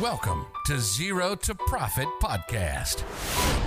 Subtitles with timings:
[0.00, 3.65] Welcome to Zero to Profit Podcast.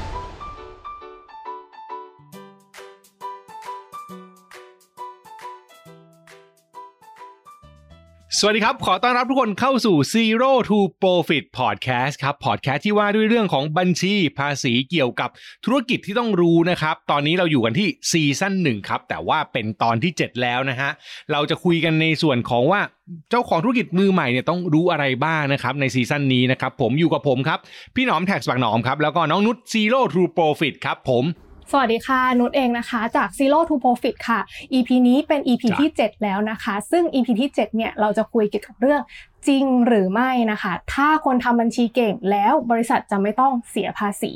[8.42, 15.30] สวัสดีครับ ขอต้อนรับทุกคนเข้าสู่ Zero to Profit Podcast ครับ Podcast ที่ว่าด้วยเรื่องของบัญชีภาษีเกี่ยวกับ
[15.66, 20.90] ธุรกิจที่ต้องรู้นะครับ ตอนนี้เราอยู่กันที่ซีซั่นหนึ่งครับ แต่ว่าเป็นตอนที่ 7 แล้วนะฮะ
[21.32, 22.82] เราจะคุยกันในส่วนของว่า
[23.30, 27.60] เจ้าของธุรกิจมือใหม่เนี่ยต้องรู้อะไรบ้างนะครับ ในซีซั่นนี้นะครับ ผมอยู่กับผมครับ
[27.96, 31.26] พี่หนอมแท็กส์บางหนอมครับ แล้วก็น้องนุช Zero to Profit ครับผม
[31.72, 34.40] สวัสดีค่ะนุชเองนะคะ จาก Zero to Profit ค่ะ
[34.74, 39.02] EP นี้เป็น EP จ้ะที่ 7 แล้วนะคะ ซึ่ง EP ที่ 7 เนี่ยเราจะคุยเกี่ยวกับเรื่อง
[39.48, 44.32] จริงหรือไม่นะคะ ถ้าคนทำบัญชีเก่งแล้วบริษัทจะไม่ต้องเสียภาษี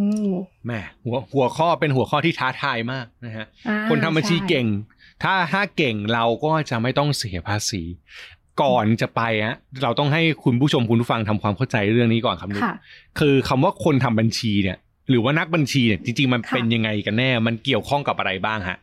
[0.00, 0.30] อืม
[0.64, 4.66] แหม่หัวหัวข้อเป็นหัวข้อที่ท้าทายมากนะฮะอ่าคนทำบัญชีใช่เก่ง
[5.22, 7.82] ถ้าถ้าเก่งเราก็จะไม่ต้องเสียภาษี
[8.62, 12.74] ก่อนจะไปฮะเราต้องให้คุณผู้ชมคุณผู้ฟังทำความเข้าใจเรื่องนี้ก่อนครับนุชค่ะ
[13.18, 18.78] คือคำว่าคนทำบัญชีเนี่ย หรือว่านักบัญชีเนี่ยจริงๆมันค่ะเป็นยังไงกันแน่ มันเกี่ยวข้องกับอะไรบ้างฮะ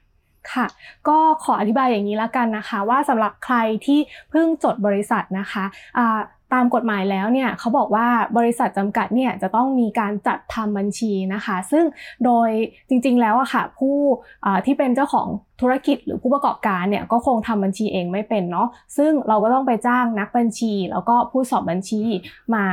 [0.52, 0.66] ค่ะ
[1.08, 5.64] ก็ขออธิบายอย่างนี้แล้วกันนะคะ ว่าสำหรับใครที่เพิ่งจดบริษัทนะคะ
[5.98, 6.20] อ่า
[6.54, 8.08] ตามกฎหมายแล้วเนี่ยเขาบอกว่า
[8.38, 11.86] บริษัทจำกัดเนี่ยจะต้องมีการจัดทำบัญชีนะคะ ซึ่ง
[12.26, 12.50] โดย
[12.90, 13.98] จริงๆแล้วอะค่ะผู้
[14.46, 15.28] อ่าที่เป็นเจ้าของ
[15.62, 22.02] ธุรกิจหรือผู้ประกอบการเนี่ยก็คงทำบัญชีเองไม่เป็นเนาะซึ่งเราก็ต้องไปจ้างนักบัญชี แล้วก็ผู้สอบบัญชี
[22.56, 22.66] มา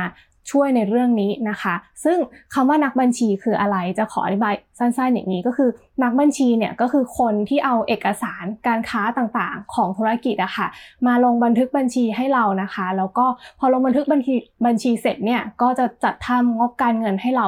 [0.51, 2.17] ช่วยในเรื่องนี้นะคะ ซึ่ง
[2.53, 5.69] คำว่านักบัญชีคืออะไรจะขออธิบายสั้นๆอย่างนี้ก็คือ
[6.03, 10.67] นักบัญชีเนี่ยก็คือคนที่เอาเอกสารการค้าต่างๆ ของธุรกิจอะค่ะ
[11.07, 13.25] มาลงบันทึกบัญชีให้เรานะคะ แล้วก็
[13.59, 17.47] พอลงบันทึกบัญชีบัญชีเสร็จเนี่ยก็จะจัดทำงบการเงินให้เรา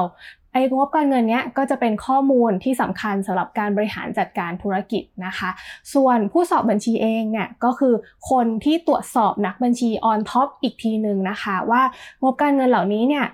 [0.54, 5.50] ไอ้งบการเงินเนี้ยก็จะเป็นข้อมูลที่สำคัญสำหรับการบริหารจัดการธุรกิจนะคะ
[5.94, 7.94] ส่วนผู้สอบบัญชีเองเนี่ยก็คือ
[8.30, 11.82] คนที่ตรวจสอบนักบัญชี on top อีกทีหนึ่งนะคะ ว่า
[12.22, 13.26] งบการเงินเหล่านี้เนี่ย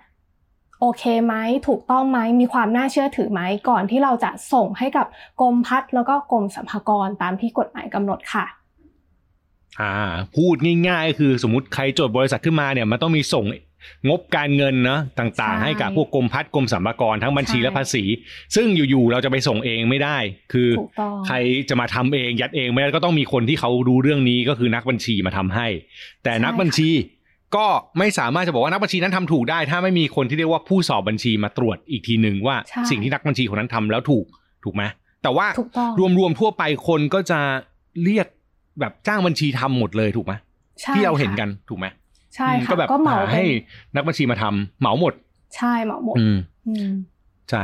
[0.81, 1.35] โอเคไหม
[1.69, 5.07] ถูกต้องไหมมีความน่าเชื่อถือไหมก่อนที่เราจะส่งให้กับ
[5.41, 8.45] กรมพัฒแล้วก็กรมสรรพากรตามที่กฎหมายกำหนดค่ะ
[9.81, 9.95] อ่า
[10.37, 10.55] พูด
[10.89, 13.45] ง่ายๆ คือสมมติใครจดบริษัทขึ้นมาเนี่ยมันต้องมีส่ง
[14.09, 18.05] งบการเงินเนาะต่างๆใช่ให้กับพวกกรมพัฒน์กรมสรรพากรทั้งบัญชีใช่และภาษี
[18.57, 20.19] ซึ่งอยู่ๆเราจะไปส่งเองไม่ได้
[20.53, 21.37] คือถูกต้องใคร
[21.69, 25.67] จะมาทำเองยัดเองไม่ได้ก็ต้องมีคนที่เขารู้เรื่องนี้ก็คือนักบัญชีมาทำให้
[26.25, 26.91] แต่นักบัญชี
[27.57, 27.67] ก็
[27.99, 34.25] ไม่สามารถจะบอกว่านักบัญชีนั้นทำถูกได้ ถ้าไม่มีคนที่เรียกว่าผู้สอบบัญชีมาตรวจอีกทีหนึ่งว่าใช่สิ่งที่นักบัญชีคนนั้นทำแล้วถูก
[34.65, 34.83] ถูกไหม
[35.23, 37.41] แต่ว่าถูกต้องรวมๆทั่วไปคนก็จะ
[38.05, 38.27] เรียก
[38.81, 40.33] แบบจ้างบัญชีทำหมดเลยถูกไหม
[40.81, 41.87] ใช่ที่เราเห็นค่ะกันถูกไหม
[42.37, 43.47] ใช่อืมค่ะก็แบบก็เหมาหาเป็ให้น
[43.95, 45.15] นักบัญชีมาทำเหมาหมด
[45.57, 46.91] ใช่เหมาหมด อืมอืม
[47.51, 47.63] ใช่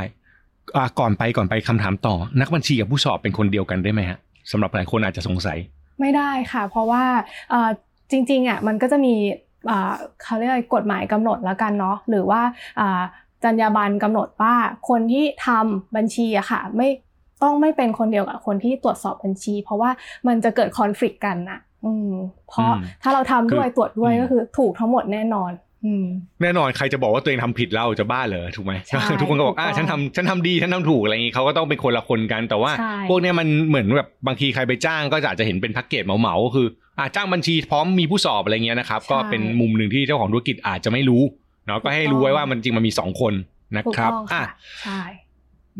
[0.75, 4.17] อ่าก่อนไปก่อนไปคำถามต่อ นักบัญชีกับผู้สอบเป็นคนเดียวกันได้ไหมฮะ
[4.51, 5.57] สำหรับหลายคนอาจจะสงสัย
[5.99, 7.03] ไม่ได้ค่ะ เพราะว่า
[7.49, 7.69] เอ่อ
[8.11, 9.13] จริงๆอะมันก็จะมี
[9.69, 12.41] อ่าเขาเรียกอะไรกฎหมายกำหนดแล้วกันเนาะหรือว่า
[12.79, 13.01] อ่า
[13.43, 14.55] จรรยาบรรณกำหนดว่า
[14.89, 16.89] คนที่ทำบัญชีอะค่ะ ไม่
[17.43, 19.89] ต้องไม่เป็นคนเดียวกับคนที่ตรวจสอบบัญชี เพราะว่า
[20.27, 21.66] มันจะเกิดคอนฟ lict กันนะอืม
[22.49, 25.51] เพราะอืมถ้าเราทำด้วยคือตรวจด้วยอืมก็คือถูกทั้งหมดแน่นอน
[25.85, 26.05] อืม
[26.41, 36.67] แน่นอนใครจะบอกว่าตัวเองทำผิดแล้วจะบ้าเหรอถูกไหมใช่ทุกคนก็บอกอ่าถูกต้องฉันทำฉันทำดีฉันทำถูกอะไรอย่างงี้เขาก็ต้องเป็นคนละคนกันแต่ว่าใช่พวกเนี้ยมันเหมือนแบบบางทีใครไปจ้างก็อาจจะเห็นเป็นแพ็กเกจเหมาๆก็คือ
[36.99, 41.23] อ่าจ้างบัญชีพร้อมมีผู้สอบอะไรเงี้ยนะครับ ก็เป็นมุมหนึ่งที่เจ้าของธุรกิจอาจจะไม่รู้
[41.67, 43.33] เนาะก็ให้รู้ไว้ว่ามันจริงมันมีสองคน
[43.75, 44.43] นะถูกครับต้องอะค่ะ
[44.83, 45.01] ใช่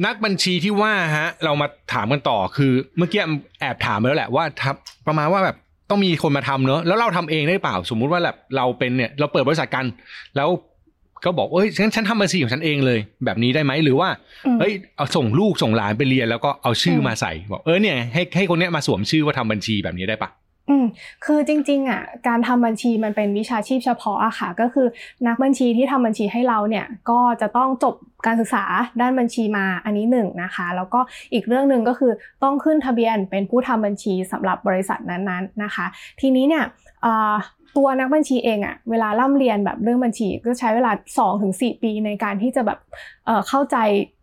[0.05, 3.21] นักบัญชีที่ว่าฮะเรามาถามกันต่อคือเมื่อกี้
[3.59, 4.75] แอบถามไปแล้วแหละว่าทับ
[5.07, 5.57] ประมาณว่าแบบ
[5.89, 9.85] ต้องมีคนมาทำเนอะแล้วเราทำเองได้เปล่า สมมุติว่าแบบเราเป็นเนี่ยเราเปิดบริษัทกัน
[10.35, 10.49] แล้ว
[11.25, 14.09] ก็บอกเอ้ยฉันฉันทำบัญชีของฉันเองเลย แบบนี้ได้ไหมหรือว่า
[14.45, 20.29] อืมเอ้ยเอาส่งลูกส่งหลานไปเรียนแล้วก็เอาชื่อมาใส่บอกเออเนี่ยให้ให้คนเนี้ยมาสวมชื่อว่าทำบัญชีแบบนี้ได้ปะ
[20.69, 20.85] อืม
[21.25, 24.87] คือจริงๆอะการทำบัญชีมันเป็นวิชาชีพเฉพาะอะค่ะ ก็คือ
[25.27, 27.95] นักบัญชีที่ทำบัญชีให้เราเนี่ยก็จะต้องจบ
[28.25, 28.63] การศึกษา
[29.01, 30.99] ด้านบัญชีมาอันนี้หนึ่งนะคะ แล้วก็
[31.33, 32.11] อีกเรื่องหนึ่งก็คือ
[32.43, 35.85] ต้องขึ้นทะเบียนเป็นผู้ทำบัญชีสำหรับบริษัทนั้นๆนะคะ
[36.21, 36.63] ทีนี้เนี่ย
[37.77, 40.91] ตัวนักบัญชีเองอะเวลาล่ำเรียนแบบเรื่องบัญชีก็ใช้เวลา
[41.33, 42.79] 2-4 ปีในการที่จะแบบ
[43.47, 43.77] เข้าใจ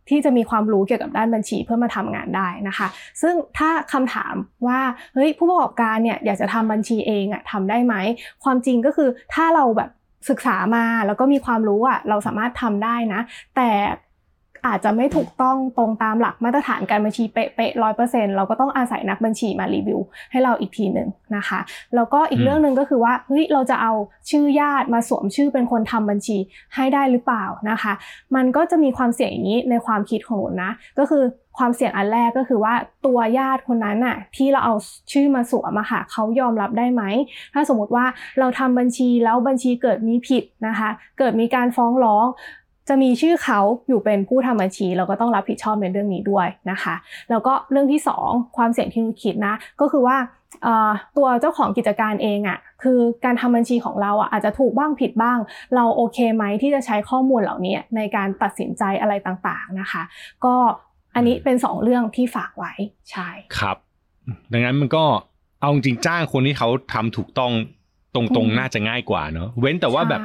[0.08, 2.86] ที่จะมีความรู้เกี่ยวกับด้านบัญชีเพื่อมาทำงานได้นะคะ
[3.22, 4.34] ซึ่งถ้าคำถาม
[4.66, 4.80] ว่า
[5.14, 7.94] เฮ้ยผู้ประกอบการเนี่ยอยากจะทำบัญชีเองอะทำได้ไหม
[8.44, 9.90] ความจริงก็คือถ้าเราแบบ
[10.30, 13.20] ศึกษามาแล้วก็มีความรู้อะเราสามารถทำได้นะ
[13.56, 13.70] แต่
[14.66, 20.00] อาจจะไม่ถูกต้องตรงตามหลักมาตรฐานการบัญชีเป๊ะๆร้อยเปอร์เซ็นต์เราก็ต้องอาศัยนักบัญชีมารีวิว
[20.30, 21.60] ให้เราอีกทีหนึ่งนะคะ
[21.94, 23.92] แล้วก็อีกเรื่องหนึ่งก็คือว่าเฮ้ยเราจะเอา
[24.30, 26.38] ชื่อญาติมาสวมชื่อเป็นคนทำบัญชี
[26.74, 27.92] ให้ได้หรือเปล่านะคะ
[28.34, 31.24] มันก็จะมีความเสี่ยงอย่างนี้ในความคิดของหนูนะ ก็คือ
[31.58, 32.74] ความเสี่ยงอันแรกก็คือว่า
[33.06, 34.74] ตัวญาติคนนั้นน่ะที่เราเอา
[35.12, 37.02] ชื่อมาสวมอะค่ะเขายอมรับได้ไหม
[37.54, 38.04] ถ้าสมมติว่า
[38.38, 42.26] เราทำบัญชีแล้วบัญชีเกิดมีผิดนะคะ เกิดมีการฟ้องร้อง
[42.88, 46.94] จะมีชื่อเขาอยู่เป็นผู้ทำบัญชี เราก็ต้องรับผิดชอบในเรื่องนี้ด้วยนะคะ
[47.30, 50.16] แล้วก็เรื่องที่ 2 ความเสี่ยงที่นุคิดนะ ก็คือว่า
[51.16, 55.38] ตัวเจ้าของกิจการเองอะ่ะคือการทำบัญชีของเราอะอาจจะถูกบ้างผิดบ้าง
[55.74, 60.02] เราโอเคไหมที่จะใช้ข้อมูลเหล่านี้ในการตัดสินใจอะไรต่างๆนะคะ
[60.44, 60.54] ก็
[61.14, 62.72] อันนี้เป็นสองเรื่องที่ฝากไว้
[63.10, 63.28] ใช่
[63.58, 63.76] ครับ
[64.52, 65.04] ดังนั้นมันก็
[65.60, 67.52] เอาจริงจ้างคนที่เขาทำถูกต้อง
[68.14, 70.20] ตรงๆ น่าจะง่ายกว่าเนาะเว้นแต่ว่าแบบ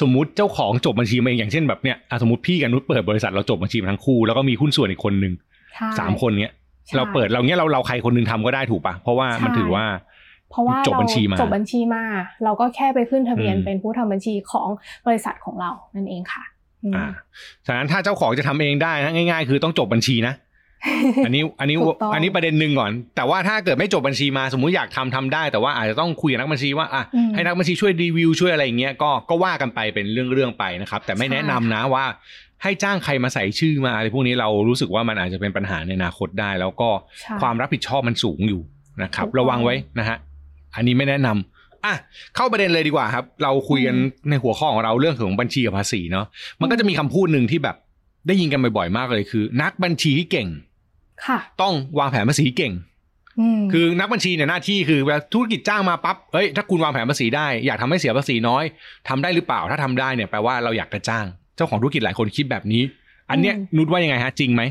[0.00, 5.32] สมมุติเจ้าของจบบัญชีมาเองอย่างเช่นแบบเนี้ยสมมติพี่กับนุชเปิดบริษัทเราจบบัญชีมาทั้งคู่แล้วก็มีหุ้นส่วนอีกคนนึง
[5.98, 6.52] สามคนเนี้ย
[6.96, 9.84] เราเปิดเราเนี้ยเราเราใครคนนึงทำก็ได้ถูกปะเพราะว่ามันถือว่า
[10.50, 12.04] เพราะว่าจบบัญชีมาจบบัญชีมา
[12.44, 14.68] เราก็แค่ไปขึ้นทะเบียนเป็นผู้ทำบัญชีของ
[15.06, 16.44] บริษัทของเรานั่นเองค่ะ
[16.96, 17.06] อ่า
[17.66, 20.34] ฉะนั้นถ้าเจ้าของจะทำเองได้นะง่าย ๆ คือต้องจบบัญชีนะ
[21.24, 21.76] อันนี้อันนี้
[22.14, 27.02] อันนี้ประเด็นหนึ่งก่อน แต่ว่าถ้าเกิดไม่จบบัญชีมาสมมุติอยากทำทำได้ แต่ว่าอาจจะต้องคุยกับนักบัญชีว่าอะ
[27.34, 32.04] ให้นักบัญชีช่วยรีวิวช่วยอะไรอย่างเงี้ยก็ก็ว่ากันไปเป็นเรื่องเรื่องไปนะครับ แต่ไม่แนะนำนะว่า
[32.62, 36.88] ให้จ้างใครมาใส่ชื่อมาอะไรพวกนี้เรารู้สึกว่ามันอาจจะเป็นปัญหาในอนาคตได้ แล้วก็
[37.40, 38.60] ความรับผิดชอบมันสูงอยู่
[39.02, 40.16] นะครับ ระวังไว้นะฮะ
[40.76, 41.94] อันนี้ไม่แนะนำอะ
[42.36, 43.96] เข้าประเด็นเลยดีกว่าครับ เราคุยกัน
[44.28, 46.26] ในหัวข้อของเราเรื่องของบัญชีกับภาษีเนาะ
[46.60, 47.76] มันก็จะมีคำพูดหนึ่งที่แบบ
[48.26, 50.48] ได้ยินกันบ่อยๆมากเลยคือ นักบัญชีที่เก่ง
[51.62, 52.72] ต้องวางแผนภาษีเก่ง
[53.72, 58.64] คือนักบัญชีเนี่ยหน้าที่คือเวลาธุรกิจจ้างมาปั๊บเฮ้ยถ้าคุณวางแผนภาษีได้อยากทำให้เสียภาษีน้อย
[59.08, 61.26] ทำได้หรือเปล่าถ้าทำได้เนี่ยแปลว่าเราอยากจะจ้าง
[61.56, 62.82] เจ้าของธุรกิจหลายคนคิดแบบนี้
[63.30, 64.64] อันเนี้ยนุชว่ายังไงฮะจริงไหม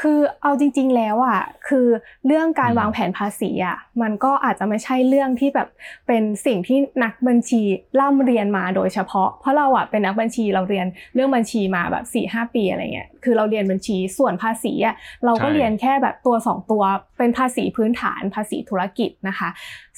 [0.00, 1.86] คือเอาจริง ๆ แล้วอะคือ
[2.26, 5.68] เรื่องการวางแผนภาษีอะมันก็อาจจะไม่ใช่เรื่องที่แบบ
[6.06, 7.62] เป็นสิ่งที่นักบัญชี
[8.00, 14.94] ร่ำเรียนมาโดยเฉพาะ เพราะเราอะเป็นนักบัญชีเราเรียนเรื่องบัญชีมาแบบ4ี่หปีอะไรเงี้ย คือเราเรียนบัญชีส่วนภาษีอะ
[15.24, 16.82] เราก็เรียนแค่แบบตัว 2 ตัว
[17.18, 19.48] เป็นภาษีพื้นฐานภาษีธุรกิจนะคะ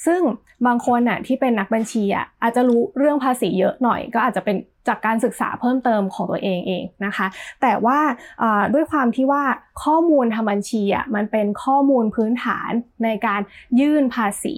[0.05, 0.21] ซึ่ง
[0.65, 4.57] บางคนอะที่เป็นนักบัญชีอะอาจจะรู้เรื่องภาษีเยอะหน่อย ก็อาจจะเป็น
[4.87, 7.27] จากการศึกษาเพิ่มเติมของตัวเองเองนะคะ
[7.61, 7.99] แต่ว่า
[8.73, 9.43] ด้วยความที่ว่า
[9.83, 12.71] ข้อมูลทำบัญชีอะมันเป็นข้อมูลพื้นฐาน
[13.03, 13.41] ในการ
[13.79, 14.55] ยื่นภาษี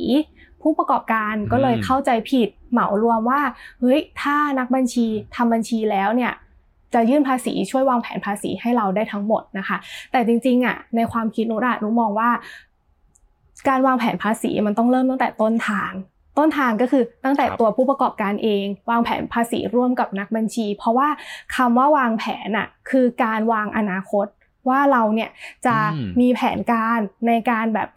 [0.61, 3.41] ผู้ประกอบการก็เลยเข้าใจผิดเหมารวมว่า
[3.79, 5.05] เฮ้ยถ้านักบัญชี
[5.35, 6.33] ทำบัญชีแล้วเนี่ย
[6.93, 9.77] จะยื่นภาษีช่วยวางแผนภาษีให้เราได้ทั้งหมดนะคะ
[10.11, 12.29] แต่จริงๆอะในความคิดนุระนุมองว่า
[13.67, 15.91] การวางแผนภาษีมันต้องเริ่มตั้งแต่ต้นทาง
[16.37, 21.09] ต้นทางก็คือตั้งแต่ตัวผู้ประกอบการเอง วางแผนภาษีร่วมกับนักบัญชี เพราะว่า
[21.55, 24.27] คำว่าวางแผนอะคือการวางอนาคต
[24.69, 25.29] ว่าเราเนี่ย
[25.65, 25.75] จะ
[26.19, 27.89] มีแผนการในการแบบ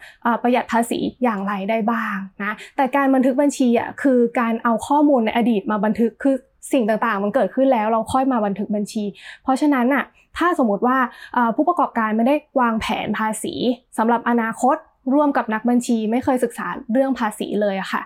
[0.42, 6.36] ประหยัดภาษีอย่างไรได้บ้างนะแต่การบันทึกบัญชีอะคือการเอาข้อมูลในอดีตมาบันทึกคือ
[6.72, 9.04] สิ่งต่างๆ มันเกิดขึ้นแล้วเราค่อยมาบันทึกบัญชี
[9.42, 10.04] เพราะฉะนั้นอะ
[10.38, 10.96] ถ้าสมมติว่า
[11.56, 13.54] ผู้ประกอบการไม่ได้วางแผนภาษี
[13.98, 14.76] สำหรับอนาคต
[15.14, 18.02] ร่วมกับนักบัญชี ไม่เคยศึกษาเรื่องภาษีเลยอะค่ะ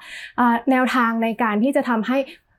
[0.70, 2.18] แนวทางในการที่จะทำให้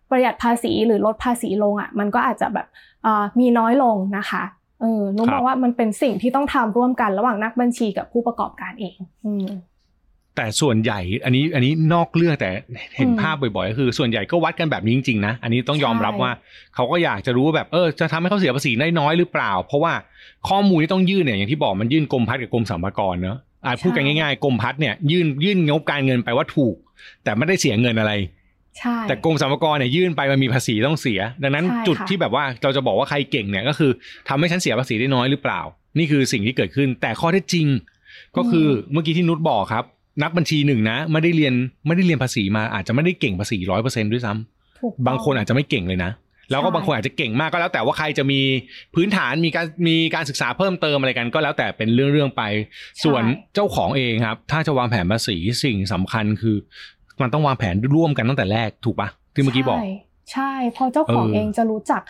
[0.09, 2.67] ประหยัดภาษีหรือลดภาษีลงอะมันก็อาจจะแบบ
[3.39, 4.43] มีน้อยลงนะคะ
[4.81, 8.95] เออนุ้มองว่ามันเป็นสิ่งที่ต้องทำร่วมกันระหว่างนักบัญชีกับผู้ประกอบการเอง
[10.37, 12.51] แต่ส่วนใหญ่อันนี้อันนี้นอกเรื่องแต่
[12.97, 16.31] เห็นภาพบ่อยๆก็คือส่วนใหญ่ก็วัดกันแบบนี้จริงๆนะอันนี้ต้องยอมรับว่า
[16.75, 19.93] เขาก็อยากจะรู้ว่าแบบเออจะทำให้เขาเสียภาษีน้อยหรือเปล่า เพราะว่า
[20.49, 26.75] ข้อมูลที่ต้องยื่นเนี่ยอย่างที่บอกมันยื่นกรมพัฒน์กับกรมสรรพากรเนาะอาจพูดกันง่ายๆกรมพัฒน์เนี่ยยื่นยื่นงบการเงินไปว่าถูก
[27.23, 28.13] แต่ไม่ได้เสียเงินอะไร
[28.77, 33.91] ใช่แต่กรมสรรพากรเนี่ยยื่นไปมันมีภาษีต้องเสีย ดังนั้นจุดที่แบบว่าเราจะบอกว่าใครเก่งเนี่ยก็คือ
[34.29, 35.61] ทำให้ฉันเสียภาษีได้น้อยหรือเปล่า
[35.97, 37.67] นี่คือสิ่งที่เกิดขึ้น แต่ข้อเท็จจริง
[38.37, 39.85] ก็คือเมื่อกี้ที่นุชบอกครับ
[40.23, 41.53] นักบัญชีหนึ่งนะไม่ได้เรียน
[41.87, 46.11] ไม่ได้เรียนภาษีมาอาจจะไม่ได้เก่งภาษีร้อยเปอร์เซ็นต์ด้วยซ้ำบางคนอาจจะไม่เก่งเลยนะ
[46.51, 48.39] แล้วก็บางคนอาจจะเก่งมากก็แล้วแต่ว่าใครจะมี
[48.95, 52.43] พื้นฐานมีการมีการศึกษาเพิ่มเติมอะไรกันก็แล้วแต่เป็นเรื่องๆไป
[53.03, 56.55] ส่วนเจ้าของเองครับ ถ้าจะวางแผนภาษีสิ่งสำคัญคือ
[57.21, 59.81] มันต้องวางแผนร่วมกันตั้งแต่แรกถูกปะที่เมื่อกี้บอก
[60.33, 62.01] ใช่พอเจ้าของเองจะรู้จัก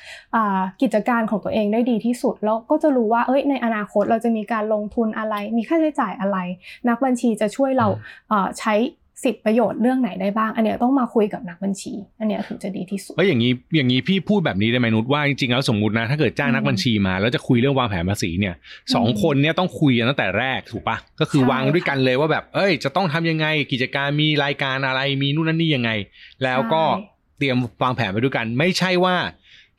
[0.82, 6.38] กิจการของตัวเองได้ดีที่สุด แล้วก็จะรู้ว่าเอ้ยในอนาคตเราจะมีการลงทุนอะไร มีค่าใช้จ่ายอะไร
[6.88, 7.88] นักบัญชีจะช่วยเรา
[8.60, 8.76] ใช้
[9.24, 18.56] สิทธิประโยชน์เรื่องไหนได้บ้าง อันเนี้ยต้องมาคุยกับนักบัญชี อันเนี้ยถึงจะดีที่สุดเอ้ยอย่างนี้อย่างนี้พี่พูดแบบนี้ได้ไหมนุชว่าจริงๆแล้วสมมตินะถ้าเกิดจ้างนักบัญชีมา แล้วจะคุยเรื่องวางแผนภาษีเนี่ย
[18.94, 25.92] สองคนเนี่ยต้องคุยกันตั้งแต่แรกถูกปะก็คือวางด้วยกันเลยว่าแบบเอ้ย จะต้องทำยังไงกิจการมีรายการอะไรมีนู่นนั่นนี่ยังไง
[26.44, 26.84] แล้วก็
[27.38, 29.16] เตรียมวางแผนไปด้วยกัน ไม่ใช่ว่า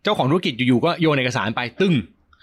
[0.03, 1.95] เจ้าของธุรกิจอยู่ๆก็โยนเอกสารไปตึ้ง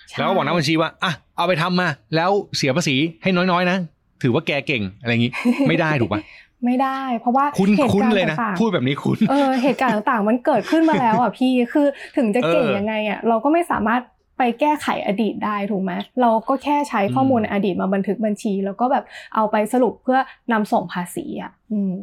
[0.10, 3.78] ใช่แล้วก็บอกนักบัญชีว่าอะเอาไปทำมา แล้วเสียภาษีให้น้อยๆนะ
[4.24, 5.32] ถือว่าแกเก่งอะไรอย่างนี้
[5.68, 6.22] ไม่ได้ถูกปะ
[6.66, 14.02] ไม่ได้ เพราะว่าคุ้นเหตุคุ้นการณ์เลยนะต่างๆพูดแบบนี้คุ้นเออเหตุการณ์ต่างๆ มันเกิดขึ้นมาแล้วอะพี่คือถึงจะเก่งเออยังไงอะเราก็ไม่สามารถ
[14.38, 15.92] ไปแก้ไขอดีตได้ถูกไหม
[16.22, 19.04] เราก็แค่ใช้ข้อมูลอืมในอดีตมาบันทึกบัญชี แล้วก็แบบ
[19.36, 20.20] เอาไปสรุปเพื่อ
[20.52, 21.96] นำส่งภาษีอะอืม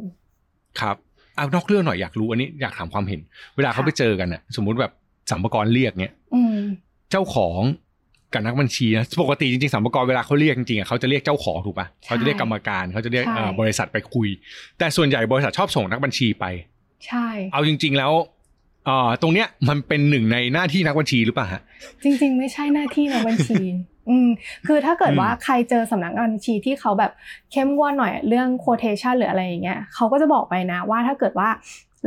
[0.79, 0.97] ครับ
[1.35, 3.19] เอานอกเรื่องหน่อยอยากรู้อันนี้อยากถามความเห็น
[3.55, 4.91] เวลาเขาค่ะไปเจอกันน่ะ สมมุติแบบ
[5.31, 6.57] สัมภาระเรียกเนี้ยอืม
[7.11, 7.61] เจ้าของ
[8.33, 14.27] กับนักบัญชีนะปกติจริงๆสัมภาระเวลาเขาเรียกจริงๆอะเขาจะเรียกเจ้าของถูกปะเขาจะเรียกกรรมการเขาจะเรียกใช่เอ่อบริษัทไปคุย
[14.77, 16.45] แต่ส่วนใหญ่บริษัทชอบส่งนักบัญชีไป
[17.07, 18.11] ใช่ เอาจริง ๆแล้ว
[18.85, 21.61] เอ่อตรงเนี้ยมันเป็นหนึ่งในหน้าที่นักบัญชีหรือเปล่าฮะ
[22.03, 23.61] จริง ๆ ไม่ใช่หน้าที่ในบัญชี
[24.09, 24.29] อืม
[24.67, 27.11] คือถ้าเกิดอืมว่าใครเจอสำนักงานบัญชีที่เขาแบบ
[27.51, 31.49] เข้มงวดหน่อยเรื่อง quotation หรืออะไรอย่างเงี้ยเขาก็จะบอกไปนะว่าถ้าเกิดว่า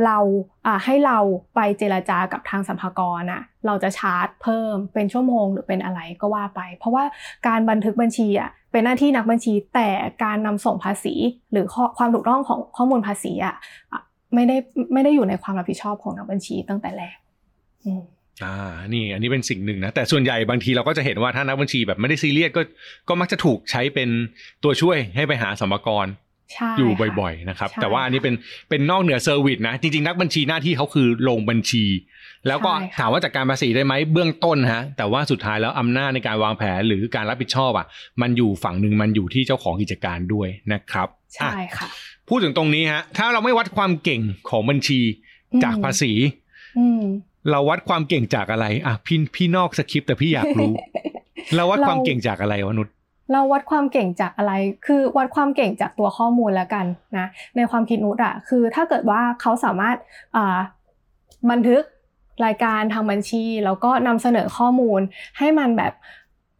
[0.05, 0.17] เรา
[0.65, 1.17] อ่าให้เรา
[1.55, 7.03] ไปเจรจากับทางสัมภากรน่ะเราจะชาร์จเพิ่มเป็นชั่วโมงหรือเป็นอะไรก็ว่าไป เพราะว่า
[7.47, 9.89] การบันทึกบัญชีอะเป็นหน้าที่นักบัญชีแต่
[10.23, 11.13] การนำส่งภาษี
[11.51, 13.55] หรือข้อความถูกต้องของข้อมูลภาษีอะ
[13.91, 14.01] อะ
[14.33, 14.55] ไม่ได้
[14.93, 17.17] ไม่ได้อยู่ในความรับผิดชอบของนักบัญชีตั้งแต่แรก
[17.85, 18.01] อืม
[18.43, 18.55] อ่า
[18.93, 22.61] นี่อันนี้เป็นสิ่งหนึ่งนะ แต่ส่วนใหญ่บางทีเราก็จะเห็นว่าถ้านักบัญชีแบบไม่ได้ซีเรียสก็
[23.09, 24.09] ก็มักจะถูกใช้เป็น
[24.63, 26.09] ตัวช่วยให้ไปหาสัมภาระ
[26.53, 28.35] ใช่อยู่ค่ะบ่อยๆนะครับใช่แต่ว่าอันนี้เป็น
[28.69, 31.85] เป็นนอกเหนือเซอร์วิสนะ จริงๆ นักบัญชีหน้าที่เขาคือลงบัญชี
[32.47, 37.85] แล้วก็ใช่ค่ะถามว่าจัดการภาษีได้ไหมเบื้องต้นฮะ แต่ว่าสุดท้ายแล้วอำนาจในการวางแผนหรือการรับผิดชอบอะ
[38.21, 41.07] มันอยู่ฝั่งหนึ่งมันอยู่ที่เจ้าของกิจการด้วยนะครับ
[41.41, 41.87] อะใช่ค่ะ
[42.29, 44.99] พูดถึงตรงนี้ฮะ ถ้าเราไม่วัดความเก่งของบัญชี
[45.63, 46.11] จากภาษี
[46.79, 47.03] อืม
[47.51, 50.73] เราวัดความเก่งจากอะไรอะพี่พี่นอกสคริปต์แต่พี่อยากรู้
[51.55, 52.87] เราวัดความเราเก่งจากอะไรวะนุช
[53.31, 54.53] เราวัดความเก่งจากอะไร
[54.85, 56.85] คือวัดความเก่งจากตัวข้อมูลแล้วกัน
[57.17, 59.95] นะ ในความคิดนุชอะคือถ้าเกิดว่าเขาสามารถ
[60.35, 60.57] อ่า
[61.51, 61.83] บันทึก
[62.45, 65.01] รายการทางบัญชี แล้วก็นำเสนอข้อมูล
[65.37, 65.93] ให้มันแบบ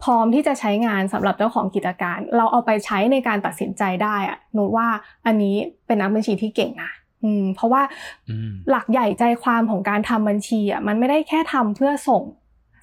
[0.04, 4.88] พร้อมที่จะใช้งานสำหรับเจ้าของกิจการ เราเอาไปใช้ในการตัดสินใจได้อะนุชว่า
[5.26, 5.56] อันนี้
[5.86, 6.92] เป็นนักบัญชีที่เก่งนะ
[7.24, 7.84] อืมเพราะว่า
[8.30, 12.24] อืมหลักใหญ่ใจความของการทำบัญชีอะมันไม่ได้แค่ทำเพื่อส่ง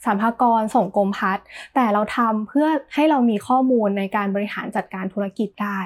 [0.05, 5.79] สรรพากรส่งกรมพัฒน์แต่เราทำเพื่อให้เรามีข้อมูลในการบริหารจัดการธุรกิจได้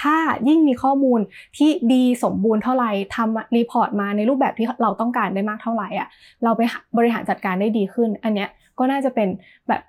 [0.00, 0.16] ถ้า
[0.48, 1.20] ยิ่งมีข้อมูล
[1.56, 6.08] ที่ดีสมบูรณ์เท่าไหร่ทำรีพอร์ตมาในรูปแบบที่เราต้องการได้มากเท่าไหร่อะ
[6.44, 9.28] เราไปหาบริหารจัดการได้ดีขึ้น อันเนี้ยก็น่าจะเป็น
[9.68, 9.82] แบบ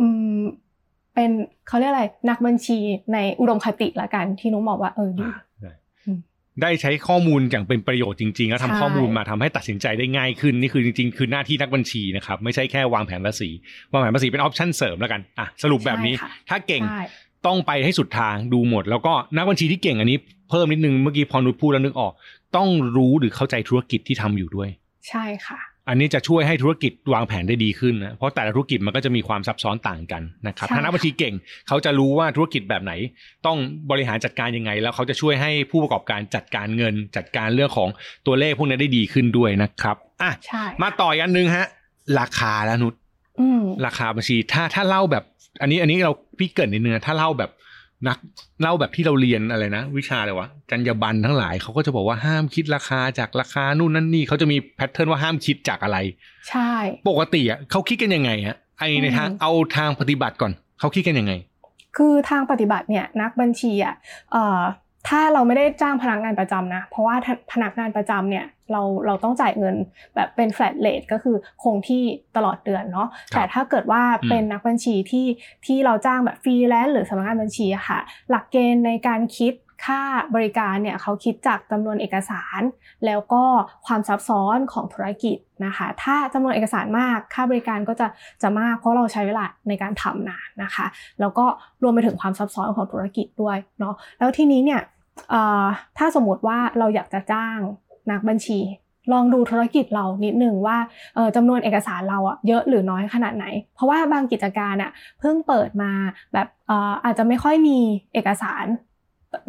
[0.00, 0.06] อื
[0.38, 0.40] ม
[1.14, 1.30] เป็น
[1.68, 2.78] เขาเรียกอะไรนักบัญชี
[3.12, 5.24] ในอุดมคติละกันที่นุ้งบอกว่าเออดี
[6.62, 13.50] ได้อืมได้ใช้ข้อมูลอย่างเป็นประโยชน์จริง ๆ แล้วทำใช่ข้อมูลมาทำให้ตัดสินใจได้ง่ายขึ้นนี่คือจริง ๆ คือหน้าที่นักบัญชีนะครับไม่ใช่แค่วางแผนภาษี
[13.92, 17.02] วางแผนภาษีเป็นออปชั่นเสริมแล้วกันอะสรุปแบบนี้ใช่ค่ะถ้าเก่งใช่
[17.46, 20.18] ต้องไปให้สุดทางดูหมด แล้วก็นักบัญชีที่เก่งอันนี้
[20.50, 22.12] เพิ่มนิดนึงเมื่อกี้พอนุชพูดแล้วนึกออก
[22.56, 24.68] ต้องรู้หรือเข้าใจธุรกิจที่ทำอยู่ด้วย
[25.08, 31.34] ใช่ค่ะ อันนี้จะช่วยให้ธุรกิจวางแผนได้ดีขึ้นนะเพราะแต่ละธุรกิจมันก็จะมีความซับซ้อนต่างกันนะครับใช่ถ้านักบัญชีเก่ง
[31.68, 32.92] เขาจะรู้ว่าธุรกิจแบบไหน
[33.46, 33.58] ต้อง
[33.90, 37.88] บริหารจัดการยังไง แล้วเขาจะช่วยให้ผู้ประกอบการจัดการเงิน จัดการเรื่องของ
[38.26, 41.66] ตัวเลขพวกนี้ได้ดีขึ้นด้วยนะครับอะใช่มาต่ออีกอันหนึงฮะ
[42.20, 42.94] ราคาแล้วนุช
[43.40, 45.24] อืมราคาบัญชีถ้าถ้าเล่าแบบ
[45.60, 47.50] อันนี้อันนี้เราพี่เกรินนิดนึงนะถ้าเล่าแบบ
[48.06, 48.18] นัก
[48.60, 55.98] เล่าแบบที่เราเรียนอะไรนะ วิชาอะไรวะจรรยาบรรณทั้งหลายเขาก็จะบอกว่าห้ามคิดราคาจากราคานู่นนั่นนี่เขาจะมีแพทเทิร์นว่าห้ามคิดจากอะไร
[56.48, 56.72] ใช่
[57.08, 61.32] ปกติอะเขาคิดกันยังไงฮะไอในทางอืมเอาทางปฏิบัติก่อนเขาคิดกันยังไง
[61.96, 63.94] คือทางปฏิบัติเนี่ยนักบัญชีอะ
[64.32, 64.60] เอ่อ
[65.08, 69.76] ถ้าเราไม่ได้จ้างพนักงานประจำนะ เพราะว่าถ้าพนักงานประจำเนี่ยเราเราต้องจ่ายเงิน
[70.14, 72.02] แบบเป็น flat rate ก็คือคงที่
[72.36, 75.26] ตลอดเดือนเนาะครับแต่ถ้าเกิดว่าอืมเป็นนักบัญชีที่
[75.66, 77.98] ที่เราจ้างแบบฟรีแลนซ์หรือสำนักงานบัญชีอะค่ะ
[78.30, 79.52] หลักเกณฑ์ในการคิด
[79.84, 80.00] ค่า
[80.34, 82.60] บริการเนี่ยเขาคิดจากจำนวนเอกสาร
[83.06, 83.44] แล้วก็
[83.86, 88.06] ความซับซ้อนของธุรกิจนะคะ ถ้าจำนวนเอกสารมากค่าบริการก็จะ
[88.42, 90.86] จะมากเพราะเราใช้เวลาในการทำนานนะคะ
[91.20, 91.46] แล้วก็
[91.82, 94.80] รวมไปถึงความซับซ้อนของธุรกิจด้วยเนาะแล้วทีนี้เนี่ย
[95.98, 97.58] ถ้าสมมติว่าเราอยากจะจ้าง
[98.10, 98.60] นักบัญชี
[99.12, 100.76] ลองดูธุรกิจเรานิดหนึ่งว่า
[101.36, 103.44] จำนวนเอกสารเราอะเยอะหรือน้อยขนาดไหน
[103.74, 105.90] เพราะว่าบางกิจการอะเพิ่งเปิดมา
[106.32, 106.46] แบบ
[107.04, 107.78] อาจจะไม่ค่อยมี
[108.14, 108.64] เอกสาร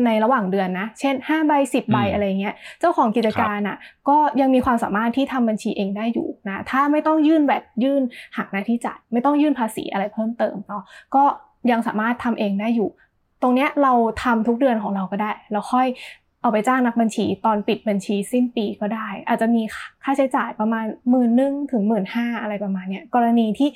[0.05, 3.77] ในระหว่างเดือนนะ เช่น5ใบ10ใบอืมอะไรเงี้ย เจ้าของกิจการอะ
[4.09, 8.01] ก็ยังมีความสามารถที่ทำบัญชีเองได้อยู่นะ ถ้าไม่ต้องยื่นแบบยื่น
[8.37, 10.83] หักหน้าที่จ่ายไม่ต้องยื่นภาษีอะไรเพิ่มเติมเนาะ
[11.15, 11.23] ก็
[11.71, 12.89] ยังสามารถทำเองได้อยู่
[13.41, 13.93] ตรงเนี้ยเรา
[14.23, 15.87] ทำทุกเดือนของเราก็ได้ แล้วค่อย
[16.41, 19.61] เอาไปจ้างนักบัญชีตอนปิดบัญชีสิ้นปีก็ได้ อาจจะมี
[20.03, 23.69] ค่าใช้จ่ายประมาณหมื่นหนึ่งถึงหมื่นห้าอะไรประมาณเนี้ยกรณีที่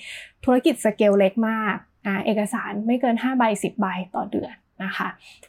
[0.45, 4.53] ธุรกิจสเกลเล็กมากอ่าเอกสารไม่เกิน5ใบ10ใบต่อเดือน
[4.83, 5.07] นะคะ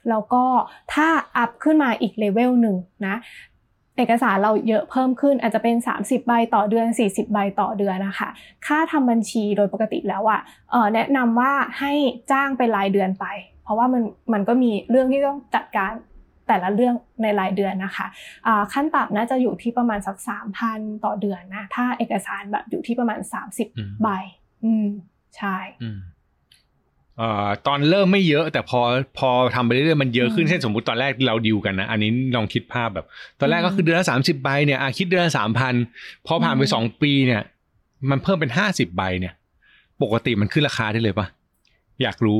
[0.08, 0.44] แล้วก็
[0.92, 2.76] ถ้า up ขึ้นมาอีกเลเวลหนึ่ง
[3.06, 3.16] นะ
[3.96, 8.28] เอกสารเราเยอะเพิ่มขึ้นอาจจะเป็น 30 ใบต่อเดือน 40 ใบต่อเดือนนะคะ
[8.66, 10.40] ค่าทำบัญชีโดยปกติแล้วอะ่ะ
[10.94, 11.92] แนะนำว่าให้
[12.30, 13.26] จ้างเป็นรายเดือนไป
[13.62, 14.02] เพราะว่ามัน
[14.32, 15.92] มันก็มีเรื่องที่ต้องจัดการ
[16.48, 20.16] แต่ละเรื่องในรายเดือนนะคะะขั้นต่ำน่าจะอยู่ที่ประมาณสัก
[20.60, 23.20] 3,000 ต่อเดือนนะ ถ้าเอกสารแบบอยู่ที่ประมาณ
[23.60, 24.08] 30 ใบ
[24.64, 24.86] อืม
[25.36, 25.56] ใช่
[27.18, 28.80] เอ่อตอนเริ่มไม่เยอะแต่พอ
[29.18, 33.06] พอทำไปเรื่อยๆมันเยอะขึ้นเช่นสมมติตอนแรกเราดิวกันนะอันนี้ลองคิดภาพแบบ
[33.40, 35.74] ตอนแรกก็คือเดือนละสามสิบใบเนี่ยอาคิดเดือนละสามพัน
[36.26, 37.42] พอผ่านไปสองปีเนี่ย
[38.10, 39.34] มันเพิ่มเป็นห้าสิบใบเนี่ย
[40.02, 41.26] ปกติมันขึ้นราคาได้เลยปะ
[42.02, 42.38] อยากรู้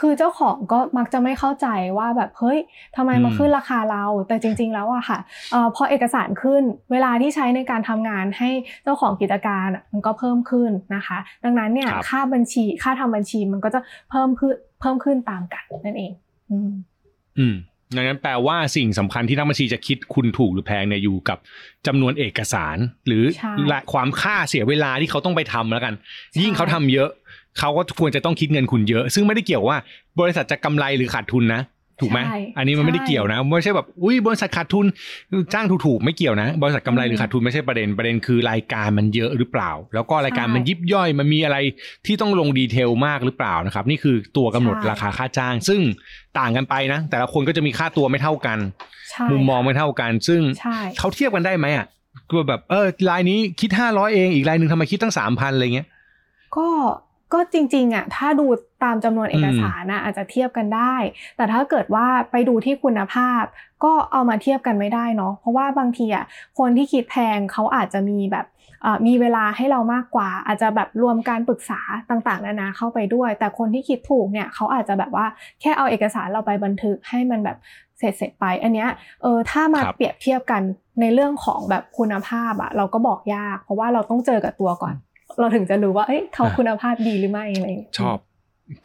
[0.00, 1.66] คือเจ้าของก็มักจะไม่เข้าใจ
[1.98, 2.58] ว่าแบบเฮ้ย
[2.96, 5.18] ทำไมมาขึ้นราคาเรา แต่จริง ๆ แล้วอะค่ะ
[5.54, 8.50] อพอเอกสารขึ้นเวลาที่ใช้ในการทำงานให้
[8.84, 13.80] เจ้าของกิจการมันก็เพิ่มขึ้นนะคะ ดังนั้นเนี่ยค่าบัญชีค่าทำบัญชีมันก็จะ
[14.10, 16.12] เพิ่มขึ้นเพิ่มขึ้นตามกันนั่นเอง
[16.50, 16.70] อืม
[17.38, 17.56] อืม
[17.96, 21.38] ดังนั้นแปลว่าสิ่งสำคัญที่นักบัญชีจะคิดคุณถูกหรือแพงเนี่ยอยู่กับ
[21.86, 23.24] จำนวนเอกสาร หรือ
[23.92, 25.94] ความค่าเสียเวลาที่เขาต้องไปทำแล้วกัน
[26.42, 27.10] ยิ่งเขาทำเยอะ
[27.58, 29.76] เขาก็ควรจะต้องคิดเงินคุณเยอะ ซึ่งไม่ได้เกี่ยวว่า
[30.20, 31.62] บริษัทจะกำไรหรือขาดทุนนะ
[32.00, 32.20] ถูกไหม
[32.56, 34.86] อันนี้มันไม่ได้เกี่ยวนะไม่ใช่แบบอุ้ยบริษัทขาดทุน
[35.54, 41.56] จ้างถูกๆไม่เกี่ยวนะ บริษัทกำไรหรือขาดทุนไม่ใช่ประเด็นประเด็นคือรายการมันเยอะหรือเปล่า แล้วก็รายการมันยิบย่อยมันมีอะไร
[42.06, 45.80] ที่ต้องลงดีเทลมากหรือเปล่านะครับ นี่คือตัวกำหนดราคาค่าจ้าง ซึ่ง
[46.38, 48.58] ต่างกันไปนะ แต่ละคนก็จะมีค่าตัวไม่เท่ากัน
[49.30, 50.40] มุมมองไม่เท่ากัน ซึ่ง
[50.98, 51.86] เขาเทียบกันได้ไหมอะ
[52.30, 55.88] ก็แบบเออรายนี้คิดห้าร้อยเองอีกรายหนึ่งทำไมคิดตั้งสามพันอะไรเงี้ย
[56.56, 56.68] ก็
[57.32, 58.46] ก็จริงๆอะถ้าดู
[58.84, 60.94] ตามจำนวนเอกสารนะอาจจะเทียบกันได้
[61.36, 63.42] แต่ถ้าเกิดว่าไปดูที่คุณภาพ
[63.84, 66.24] ก็เอามาเทียบกันไม่ได้เนาะเพราะว่าบางทีอะ
[66.58, 68.46] คนที่คิดแพงเขาอาจจะมีแบบ
[69.06, 75.26] มีเวลาให้เรามากกว่า อาจจะแบบรวมการปรึกษาต่างๆนานาเข้าไปด้วย แต่คนที่คิดถูกเนี่ยเขาอาจจะแบบว่า
[75.60, 77.56] แค่เอาเอกสารเราไปบันทึกให้มันแบบ
[77.98, 78.90] เสร็จๆไป อันเนี้ย
[79.22, 80.62] เออถ้ามาเปรียบเทียบกัน
[81.00, 84.94] ในเรื่องของแบบคุณภาพอะเราก็บอกยาก เพราะว่าเราต้องเจอกับตัวก่อน
[85.38, 87.66] เราถึงจะรู้ว่าเอ้ยเขาคุณภาพดีหรือไม่อะไร
[87.98, 88.18] ชอบ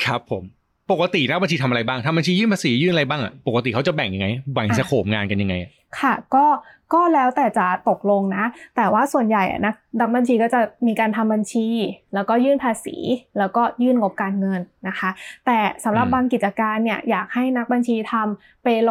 [0.05, 0.43] ครับผม
[0.91, 5.55] ปกตินักบัญชีทำอะไรบ้างทำบัญชียื่นภาษียื่นอะไรบ้างอะปกติเขาจะแบ่งยังไงแบ่งสโคปงานกันยังไง
[5.99, 6.45] ค่ะ ก็
[6.93, 11.67] ก็แล้วแต่จะตกลงนะ แต่ว่าส่วนใหญ่นะนักบัญชีก็จะมีการทำบัญชี
[12.13, 12.97] แล้วก็ยื่นภาษี
[13.37, 15.09] แล้วก็ยื่นงบการเงินนะคะ
[15.45, 18.89] แต่สำหรับบางกิจการเนี่ยอยากให้นักบัญชีทำเปโล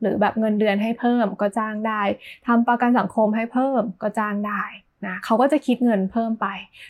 [0.00, 2.02] หรือแบบเงินเดือนให้เพิ่มก็จ้างได้
[2.46, 4.62] ทำประกันสังคมให้เพิ่มก็จ้างได้
[5.08, 6.46] นะเขาก็จะคิดเงินเพิ่มไป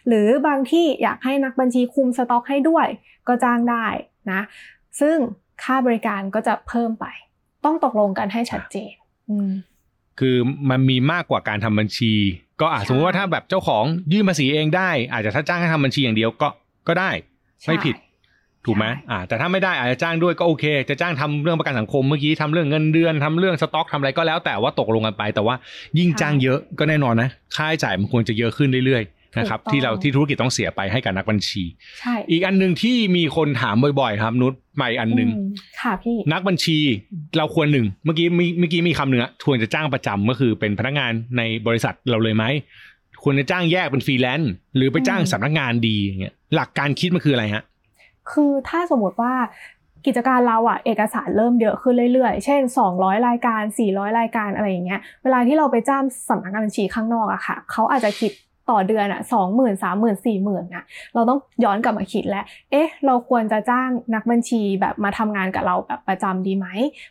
[0.09, 2.87] หรือบางที่อยากให้นักบัญชีคุมสต็อกให้ด้วย
[3.29, 3.87] ก็จ้างได้
[4.33, 4.41] นะ
[5.01, 5.17] ซึ่ง
[5.63, 7.07] ค่าบริการก็จะเพิ่มไป
[7.65, 8.95] ต้องตกลงกันให้ชัดเจน
[10.21, 10.37] คือ
[10.71, 12.13] มันมีมากกว่าการทำบัญชี
[12.61, 16.49] ก็อาจสมมติว่าถ้าแบบเจ้าของยื่นภาษีเองได้ อาจจะถ้าจ้างให้ทำบัญชีอย่างเดียวก็
[16.89, 17.11] ก็ได้
[17.67, 17.95] ไม่ผิด
[18.67, 25.55] ถูกไหมอ่าแต่ถ้าไม่ได้อาจจะจ้างด้วยก็โอเค จะจ้างทำเรื่องประกันสังคมเมื่อกี้ทำเรื่องเงินเดือนทำเรื่องสต็อกทำอะไรก็แล้วแต่ว่าตกลงกันไป แต่ว่า
[25.99, 31.63] ยิ่งจ้างเยอะก็แน่นอนนะ ค่าใช้จ่ายมันควรจะเยอะขึ้นเรื่อยๆนะครับที่เราที่ธุรกิจต้องเสียไปให้กับนักบัญชี
[32.01, 35.31] ใช่อีกอันหนึ่งที่มีคนถามบ่อยๆ ครับนุชใหม่อันหนึ่ง
[35.81, 36.79] ค่ะพี่นักบัญชี
[37.39, 42.45] เราควรหนึ่งเมื่อกี้มีเมื่อกี้มีคำหนึ่งอะควรจะจ้างประจำก็คือเป็นพนักงานในบริษัทเราเลยไหม
[43.23, 47.63] ควรจะจ้างแยกเป็นฟรีแลนซ์หรือไปจ้างสำนักงานดีเงี้ยหลักการคิดมันคืออะไรฮะ
[48.33, 49.35] คือถ้าสมมติว่า
[50.07, 52.61] กิจการเราอะเอกสารเริ่มเยอะขึ้นเรื่อยๆ เช่น
[52.93, 58.33] 200 รายการ 400 รายการอะไรอย่างเงี้ย เวลาที่เราไปจ้างสำนักงานบัญชีข้างนอกอะค่ะ เขาอาจจะคิด
[58.71, 60.85] ต่อเดือนอะสองหมื่นสามหมื่นสี่หมื่นนะ
[61.15, 66.67] เราต้องย้อนกลับมาคิดแล้ว เอ๊ะ เราควรจะจ้างนักบัญชีแบบมาทำงานกับเราแบบประจำดีไหม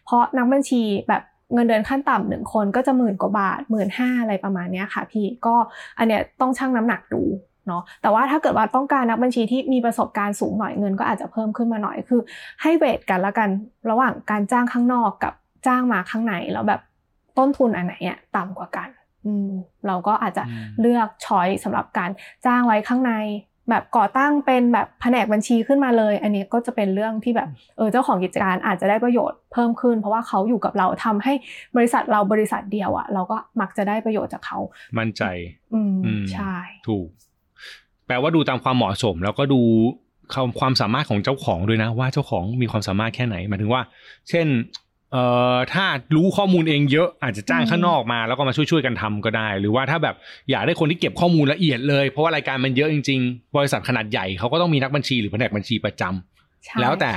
[0.06, 1.22] เพราะนักบัญชีแบบ
[1.54, 5.56] เงินเดือนขั้นต่ำหนึ่งคนก็จะหมื่นกว่าบาทหมื่นห้าอะไรประมาณนี้ค่ะพี่ ก็
[5.98, 7.22] อันเนี้ยต้องชั่งน้ำหนักดู
[7.68, 12.22] เนาะแต่ว่าถ้าเกิดว่าต้องการนักบัญชีที่มีประสบการณ์สูงหน่อยเงินก็อาจจะเพิ่มขึ้นมาหน่อยคือ
[12.62, 13.50] ให้เวทกันละกัน
[13.90, 15.34] ระหว่างการจ้างข้างนอกกับ
[15.68, 16.82] จ้างมาข้างในแล้วแบบ
[17.38, 18.90] ต้นทุนอันไหนอะต่ำกว่ากัน
[19.26, 19.50] อืม
[19.88, 20.44] เราก็อาจจะ
[20.82, 22.10] เลือกช้อยสำหรับการ
[22.46, 23.14] จ้างไว้ข้างใน
[23.70, 31.34] แบบก่อตั้งเป็นแบบแผนกบัญชีขึ้นมาเลย อันนี้ก็จะเป็นเรื่องที่แบบเออเจ้าของกิจการอาจจะได้ประโยชน์เพิ่มขึ้น เพราะว่าเขาอยู่กับเราทำให้
[31.76, 34.60] บริษัทเราบริษัทเดียวอะ่ะ เราก็มักจะได้ประโยชน์จากเขา
[34.98, 35.24] มั่นใจ
[35.74, 35.96] อืม
[36.34, 36.56] ใช่
[36.88, 37.08] ถูก
[38.08, 39.62] แปลว่าดูตามความเหมาะสม แล้วก็ดู
[40.60, 43.82] ความสามารถของเจ้าของด้วยนะ ว่าเจ้าของมีความสามารถแค่ไหนหมายถึงว่า
[44.30, 44.48] เช่น
[45.12, 45.86] เอ่อถ้า
[46.16, 50.16] รู้ข้อมูลเองเยอะอาจจะจ้างข้างนอกมา แล้วก็มาช่วยๆกันทำก็ได้ หรือว่าถ้าแบบ
[50.52, 57.12] อยากได้คนที่เก็บข้อมูลละเอียดเลย เพราะว่ารายการมันเยอะจริง ๆ บริษัทขนาดใหญ่เขาก็ต้องมีนักบัญชีหรือแผนกบัญชีประจำแล้วแต่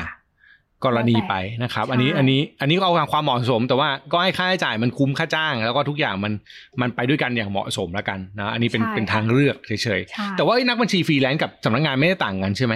[0.85, 6.33] กรณีไปนะครับ อันนี้อันนี้อันนี้ก็เอาความเหมาะสม แต่ว่าก็ให้ค่าใช้จ่ายมันคุ้มค่าจ้าง แล้วก็ทุกอย่างมัน
[6.81, 12.75] มันไปด้วยกันอย่างเหมาะสมแล้วกันนะอันนี้เป็นเป็นทางเลือกเฉยๆแต่ว่านักบัญชีฟรีแลนซ์กับสำนักงานไม่ได้ต่างกันใช่ไหม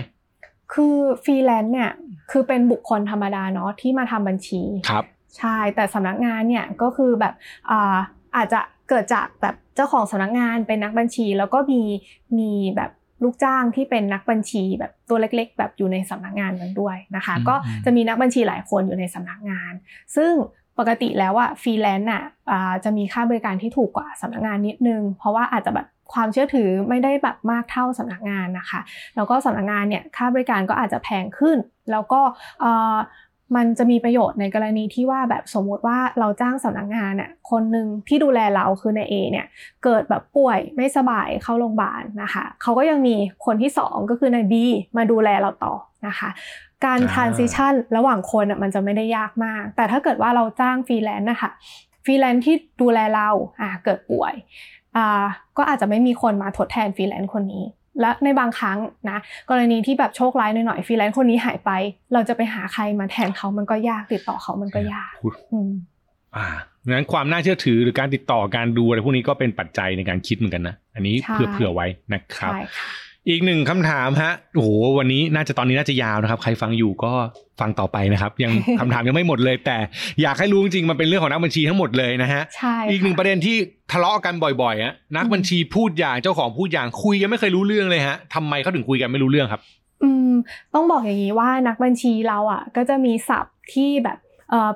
[0.72, 1.90] คือฟรีแลนซ์เนี่ย
[2.30, 5.04] คือเป็นบุคคลธรรมดาเนาะที่มาทำบัญชีครับ
[5.38, 7.34] ใช่แต่สำนักงานเนี่ยก็คือแบบ
[7.70, 7.96] อ่า
[8.36, 11.82] อาจจะเกิดจากแบบเจ้าของสำนักงานเป็นนักบัญชี แล้วก็มี
[12.38, 12.90] มีแบบ
[13.22, 17.54] ลูกจ้างที่เป็นนักบัญชีแบบตัวเล็ก ๆ แบบอยู่ในสำนักงานนั้นด้วยนะคะอืมก็
[17.84, 19.72] จะมีนักบัญชีหลายคนอยู่ในสำนักงาน
[20.16, 20.32] ซึ่ง
[20.78, 28.80] ปกติแล้วอะฟรีแลนซ์อะอ่าจะมีค่าบริการที่ถูกกว่าสำนักงานนิดนึง เพราะว่าอาจจะแบบความเชื่อถือไม่ได้แบบมากเท่าสำนักงานนะคะ
[29.16, 31.58] แล้วก็สำนักงานเนี่ยค่าบริการก็อาจจะแพงขึ้น
[31.90, 32.20] แล้วก็
[32.60, 32.96] เอ่อ
[33.56, 39.46] มันจะมีประโยชน์ในกรณีที่ว่าแบบสมมุติว่าเราจ้างสำนักงานน่ะคนหนึ่งที่ดูแลเราคือในเอเนี่ย
[39.84, 44.64] เกิดแบบป่วยไม่สบายเข้าโรงพยาบาลนะคะเขาก็ยังมีคนที่สองก็คือนายบี
[44.96, 45.74] มาดูแลเราต่อ
[46.06, 46.28] นะคะ
[46.84, 51.50] การอ่า transition ระหว่างคนอะมันจะไม่ได้ยากมาก แต่ถ้าเกิดว่าเราจ้างฟรีแลนซ์นะคะ
[52.04, 53.28] ฟรีแลนซ์ที่ดูแลเรา
[53.60, 54.34] อ่าเกิดป่วย
[54.96, 55.24] อ่า
[55.56, 57.64] ก็อาจจะไม่มีคนมาทดแทนฟรีแลนซ์คนนี้
[58.00, 58.78] และในบางครั้ง
[59.10, 59.18] นะ
[59.50, 61.70] กรณีที่แบบโชคร้ายหน่อยๆฟรีแลนซ์คนนี้หายไป
[62.12, 65.72] เราจะไปหาใครมาแทนเขามันก็ยากติดต่อเขามันก็ยากพูดอืม
[66.36, 66.46] อ่า
[66.88, 72.90] งั้นความน่าเชื่อถือหรือการติดต่อการดูอะไรพวกนี้ก็เป็นปัจจัยในการคิดเหมือนกันนะ อันนี้ใช่เผื่อเผื่อไว้นะครับใช่ค่ะ
[73.30, 77.12] อีกหนึ่งคำถามฮะโอ้โหวันนี้น่าจะตอนนี้น่าจะยาวนะครับ ใครฟังอยู่ก็
[77.60, 79.76] ฟังต่อไปนะครับ ยังคำถามยังไม่หมดเลย แต่
[80.22, 83.56] อยากให้รู้จริงๆมันเป็นเรื่องของนักบัญชีทั้งหมดเลยนะฮะใช่อีกหนึ่งค่ประเด็นที่
[83.92, 89.62] ทะเลาะกันบ่อยๆอะนักบัญชีพูดอย่างเจ้าของพูดอย่างคุยกันไม่เคยรู้เรื่องเลยฮะทำไมเขาถึงคุยกันไม่รู้เรื่องครับ
[90.02, 90.32] อืม
[90.74, 94.18] ต้องบอกอย่างนี้ว่านักบัญชีเราอะ ก็จะมีศัพท์ที่แบบ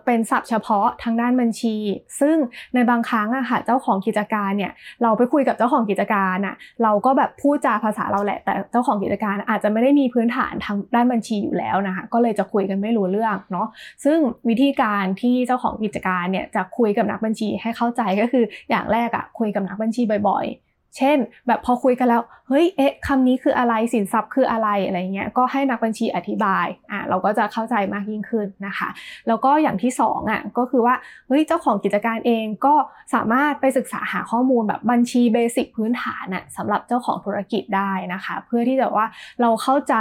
[0.05, 1.77] เป็นศัพท์เฉพาะทางด้านบัญชี
[2.21, 2.37] ซึ่ง
[2.75, 13.67] ในบางครั้งอะค่ะเจ้าของกิจการเนี่ยเราไปคุยกับเจ้าของกิจการอะเราก็แบบพูดจาภาษาเราแหละ แต่เจ้าของกิจการอาจจะไม่ได้มีพื้นฐานทางด้านบัญชีอยู่แล้วนะคะก็เลยจะคุยกันไม่รู้เรื่องเนาะ
[14.05, 28.89] ซึ่งวิธีการที่เจ้าของกิจการเนี่ยจะคุยกับนักบัญชีให้เข้าใจก็คืออย่างแรกอะคุยกับนักบัญชีบ่อยๆ เช่น แบบพอคุยกันแล้ว เฮ้ย เอ๊ะคำนี้คืออะไรสินทรัพย์คืออะไรอะไรเงี้ย ก็ให้นักบัญชีอธิบาย อะ เราก็จะเข้าใจมากยิ่งขึ้นนะคะ
[29.29, 30.95] แล้วก็อย่างที่สองอะ ก็คือว่า
[31.29, 32.75] เฮ้ย เจ้าของกิจการเองก็
[33.15, 39.07] สามารถไปศึกษาหาข้อมูลแบบบัญชีเบสิกพื้นฐานน่ะสำหรับเจ้าของธุรกิจได้นะคะ เพื่อที่จะว่า
[39.41, 39.95] เราเข้าใจ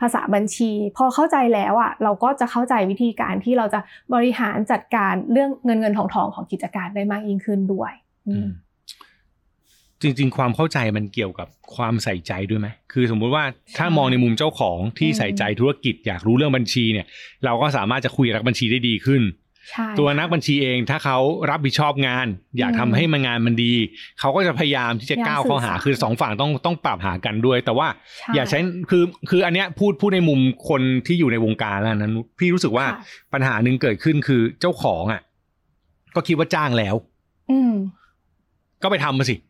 [0.00, 3.80] ภาษาบัญชี พอเข้าใจแล้วอะ เราก็จะเข้าใจวิธีการที่เราจะ
[4.14, 7.92] บริหารจัดการเรื่องเงินเงินทองทองของกิจการได้มากยิ่งขึ้นด้วย
[8.28, 8.48] อืม
[10.06, 13.44] จริง ๆ ความเข้าใจมันเกี่ยวกับความใส่ใจด้วยไหมคือสมมุติว่า
[13.78, 17.06] ถ้ามองในมุมเจ้าของที่อืมใส่ใจธุรกิจอยากรู้เรื่องบัญชีเนี่ย
[17.44, 19.22] เราก็สามารถจะคุยกับนักบัญชีได้ดีขึ้น
[19.70, 21.18] ใช่ตัวนักบัญชีเองถ้าเขา
[21.50, 22.26] รับผิดชอบงาน
[22.58, 23.72] อยากทำให้มันงานมันดี
[24.20, 27.88] เขาก็จะพยายามที่จะก้าวเข้าหาคือสองฝั่งต้องต้องปรับหากันด้วย แต่ว่า
[28.20, 28.58] ช่อย่าใช้
[28.90, 33.00] คือคืออันเนี้ยพูดพูดในมุมคนที่อยู่ในวงการแล้วนั้นพี่รู้สึกว่าค่ะ
[33.32, 35.20] ปัญหาหนึ่งเกิดขึ้นคือเจ้าของอะ
[36.14, 36.94] ก็คิดว่าจ้างแล้ว
[37.50, 37.74] อืม
[38.82, 39.44] ก็ไปทำมาสิอืม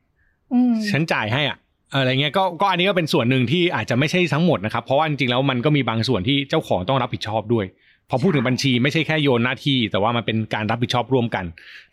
[0.91, 1.59] ฉันจ่ายให้อะ
[1.93, 7.67] อะไรเงี้ยก็ก็อันนี้ก็เป็นส่วนหนึ่งที่อาจจะไม่ใช่ทั้งหมดนะครับ เพราะว่าจริงๆแล้วมันก็มีบางส่วนที่เจ้าของต้องรับผิดชอบด้วย
[8.11, 11.45] พอพูดถึงบัญชีไม่ใช่แค่โยนหน้าที่ แต่ว่ามันเป็นการรับผิดชอบร่วมกัน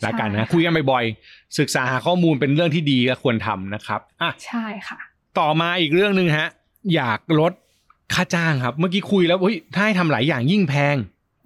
[0.06, 5.00] ละกันนะคุยกันบ่อยๆศึกษาหาข้อมูลเป็นเรื่องที่ดีก็ควรทำนะครับอะใช่ค่ะ
[5.40, 6.50] ต่อมาอีกเรื่องหนึ่งฮะ
[6.96, 7.54] อยากลด
[8.14, 10.96] ค่าจ้างครับ เมื่อกี้คุยแล้วเฮ้ยถ้าให้ทำหลายอย่างยิ่งแพง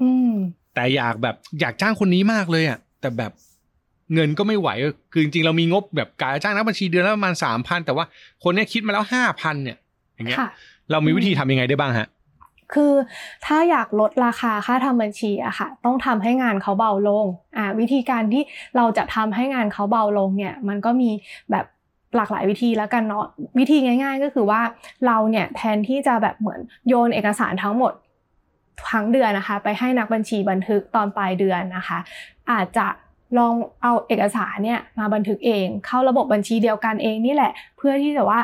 [0.01, 0.33] อืม
[0.75, 3.31] แต่อยากแบบอยากจ้างคนนี้มากเลยอะแต่แบบ
[4.13, 4.69] เงินก็ไม่ไหว
[5.11, 8.05] คือจริงๆเรามีงบแบบการจ้างนักบัญชีเดือนละประมาณสามพันแต่ว่า
[8.43, 9.77] คนเนี้ยคิดมาแล้วห้าพันเนี่ย
[10.15, 10.49] อย่างเงี้ยค่ะ
[10.91, 12.07] เรามีวิธีทำยังไงได้บ้างฮะ
[12.73, 12.93] คือ
[13.45, 17.25] ถ้าอยากลดราคาค่าทำบัญชีอะค่ะต้องทำให้งานเขาเบาลง
[17.57, 18.43] อ่าวิธีการที่
[18.77, 21.09] เราจะทำให้งานเขาเบาลงเนี่ยมันก็มี
[21.51, 21.65] แบบ
[22.15, 23.25] หลากหลายวิธีแล้วกันเนาะ
[23.59, 24.61] วิธีง่าย ๆ ก็คือว่า
[25.05, 27.93] เราเนี่ยแทนที่จะแบบเหมือนโยนเอกสารทั้งหมด
[28.91, 31.99] ทั้งเดือนนะคะ ไปให้นักบัญชีบันทึกตอนปลายเดือนนะคะ
[32.51, 32.87] อาจจะ
[33.37, 38.39] ลองเอาเอกสารเนี่ยมาบันทึกเอง เข้าระบบบัญชีเดียวกันเองนี่แหละ เพื่อที่จะว่า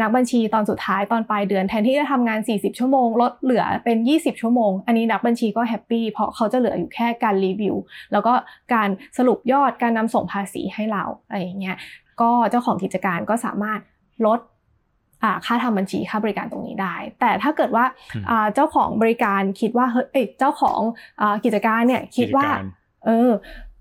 [0.00, 7.74] นักบัญชีตอนสุดท้ายตอนปลายเดือนแทนที่จะทำงาน 40 ชั่วโมง ลดเหลือเป็น 20 ชั่วโมง อันนี้นักบัญชีก็แฮปปี้เพราะเขาจะเหลืออยู่แค่การรีวิว
[8.12, 8.32] แล้วก็
[8.74, 11.76] การสรุปยอดการนำส่งภาษีให้เราอะไรอย่างเงี้ย
[12.20, 13.80] ก็เจ้าของกิจการก็สามารถ
[14.26, 14.40] ลด
[15.22, 20.80] อ่าค่าทำบัญชีค่าบริการตรงนี้ได้ แต่ถ้าเกิดว่าอืมอ่าเจ้าของบริการคิดว่าเฮ้ยเอ้ยเจ้าของ
[21.20, 22.64] อ่ากิจการเนี่ยคิดว่ากิจการ
[23.06, 23.30] เออ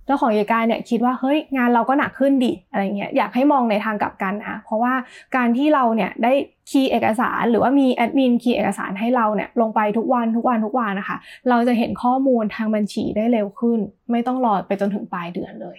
[0.08, 4.94] เจ้าของกิจการเนี่ยคิดว่าเฮ้ยงานเราก็หนักขึ้นดิอะไรเงี้ยอยากให้มองในทางกลับกันนะเพราะว่า
[5.36, 6.32] การที่เราเนี่ยได้
[6.70, 11.18] คีย์เอกสารหรือว่ามีแอดมินคีย์เอกสารให้เราเนี่ยลงไปทุกวันทุกวันทุกวันนะคะ
[11.50, 13.80] เราจะเห็นข้อมูลทางบัญชีได้เร็วขึ้น
[14.12, 15.78] ไม่ต้องรอไปจนถึงปลายเดือนเลย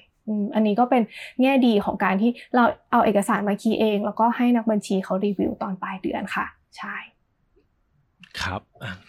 [0.54, 1.02] อันนี้ก็เป็น
[1.42, 6.46] แง่ดีของการที่เราเอาเอกสารมาคีย์เอง แล้วก็ให้นักบัญชีเขารีวิวตอนปลายเดือนค่ะ
[6.78, 6.96] ใช่
[8.42, 8.60] ครับ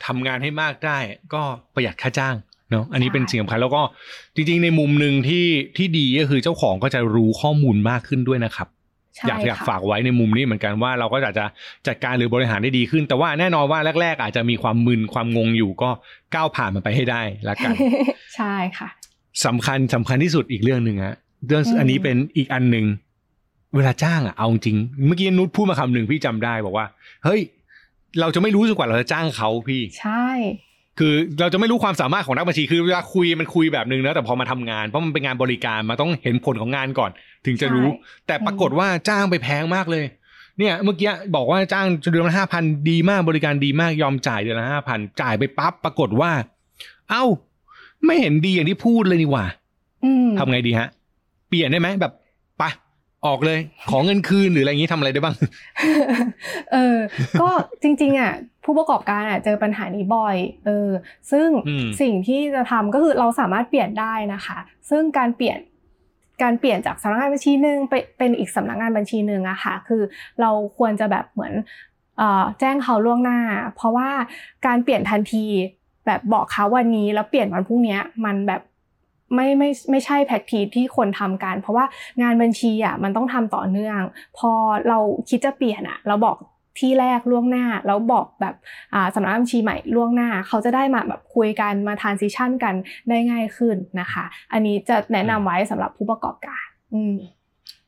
[0.06, 0.98] ทำงานให้มากได้
[1.34, 1.42] ก็
[1.74, 2.36] ประหยัดค่าจ้าง
[2.72, 3.82] เนาะอันนี้ใช่เป็นสิ่งสำคัญแล้วก็
[4.36, 5.46] จริงๆ ในมุมหนึ่งที่
[5.78, 8.68] ที่ดีก็คือเจ้าของก็จะรู้ข้อมูลมากขึ้นด้วยนะครับ
[9.16, 11.46] ใช่อยากอยากค่ะฝากไว้ในมุมนี้เหมือนกันว่าเราก็อาจจะ
[11.88, 15.90] จัดการหรือบริหารได้ดีขึ้น แต่ว่าแน่นอนว่าแรก ๆ อาจจะมีความมึนความงงอยู่ก็
[16.36, 17.74] ก้าวผ่านมันไปให้ได้ละกัน
[18.36, 18.90] ใช่ค่ะ
[19.46, 21.16] สำคัญสำคัญที่สุดอีกเรื่องหนึ่งฮะ
[21.48, 22.86] เรื่องอืมอันนี้เป็นอีกอันหนึ่ง
[23.76, 24.78] เวลาจ้างอะเอาจริง
[25.08, 26.86] เมื่อกี้นุชพูดมาคำหนึ่งพี่จำได้บอกว่า
[27.26, 27.42] เฮ้ย
[28.20, 30.28] เราจะไม่รู้จนกว่าเราจะจ้างเขาพี่ ใช่
[31.00, 37.12] คือเราจะไม่รู้ความสามารถของนักบัญชีคือเวลาคุยมันคุยแบบนึงนะแต่พอมาทำงานเพราะมันเป็นงานบริการมันต้องเห็นผลของงานก่อน
[37.46, 37.88] ถึงจะรู้
[38.28, 40.06] แต่ปรากฏว่าจ้างไปแพงมากเลย
[40.60, 46.32] เนี่ยเมื่อกี้บอกว่าจ้างเดือนละห้าพันดีมากบริการดีมากยอมจ่ายเดือนละห้าพันจ่ายไปปั๊บปรากฏว่า
[47.10, 47.24] เอ้า
[48.06, 49.46] ไม่เห็นดีอย่างที่พูดเลยนี่หว่า
[50.04, 50.88] อืมทำไงดีฮะ
[51.50, 52.14] เปลี่ยนได้ไหมแบบ
[52.58, 52.70] ไปะ
[53.26, 53.60] ออกเลย
[53.90, 55.36] ขอเงินคืนหรืออะไรอย่างนี้ทำอะไรได้บ้าง
[56.74, 56.98] เออ
[57.42, 57.50] ก็
[57.84, 58.34] จริง ๆ อะ
[58.70, 60.90] ผู้ประกอบการอะเจอปัญหานี้บ่อยเออ
[61.32, 64.58] ซึ่งอืมสิ่งที่จะทำก็คือเราสามารถเปลี่ยนได้นะคะ
[64.90, 65.58] ซึ่งการเปลี่ยน
[66.42, 70.02] การเปลี่ยนจากสำนักงานบัญชีหนึ่งไปเป็นอีกสำนักงานบัญชีหนึ่งอะค่ะคือ
[70.42, 71.54] เราควรจะแบบเหมือน
[72.18, 73.40] เอ่อแจ้งเขาล่วงหน้า
[73.76, 74.10] เพราะว่า
[74.66, 75.46] การเปลี่ยนทันที
[76.06, 78.62] แบบบอกเขาวันนี้แล้วเปลี่ยนวันพรุ่งเนี้ยมันแบบ
[79.36, 81.86] ไม่ไม่ไม่ใช่แพ็กทีที่คนทำกัน เพราะว่า
[82.22, 84.00] งานบัญชีอะมันต้องทำต่อเนื่อง
[84.38, 84.52] พอ
[84.88, 84.98] เรา
[85.30, 86.36] คิดจะเปลี่ยนอะ เราบอก
[86.80, 88.56] ที่แรกล่วงหน้า แล้วบอกแบบ
[89.16, 92.76] สำนักบัญชีใหม่ล่วงหน้า เขาจะได้มาแบบคุยกันมาทานซิชั่นกัน
[93.10, 97.16] ได้ง่ายขึ้นนะคะ อันนี้จะแนะนำไว้สำหรับผู้ประกอบการ อืม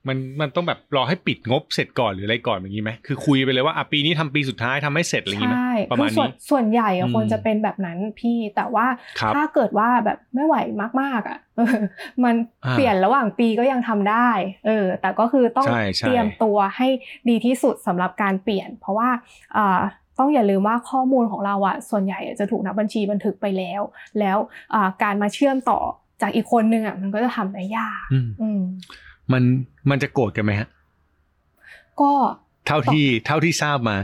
[0.07, 8.85] มันมันต้องแบบรอให้ปิดงบเสร็จก่อนหรืออะไรก่อนอย่างนี้ไหมคือคุยไปเลยว่าอะปีนี้ทำปีสุดท้ายทำให้เสร็จอะไรอย่างนี้ไหมใช่ประคืมาอณส่วนนี้ส่วนใหญ่อะอืมคนจะเป็นแบบนั้นพี่แต่ว่า
[9.19, 10.55] ครับถ้าเกิดว่าแบบไม่ไหว
[11.01, 11.77] มากๆอะเออ
[12.23, 12.35] มัน
[12.65, 14.29] อ่าเปลี่ยนระหว่างปีก็ยังทำได้
[14.65, 16.87] เออ แต่ก็คือต้องใช่ใช่เตรียมตัวให้
[17.29, 19.09] ดีที่สุดสำหรับการเปลี่ยน เพราะว่า
[19.57, 19.81] อ่า
[20.19, 23.81] ต้องอย่าลืมว่าข้อมูลของเราอะส่วนใหญ่จะถูกนักบัญชีบันทึกไปแล้ว
[24.19, 24.37] แล้ว
[24.73, 25.79] อ่าการมาเชื่อมต่อ
[26.21, 28.49] จากอีกคนนึงอะมันก็จะทำได้ยากอืมอื
[29.33, 29.43] มมัน
[29.89, 30.67] มันจะโกรธกันไหมฮะ
[32.01, 32.11] ก็
[32.67, 33.97] เท่าที่เท่าที่ทราบมา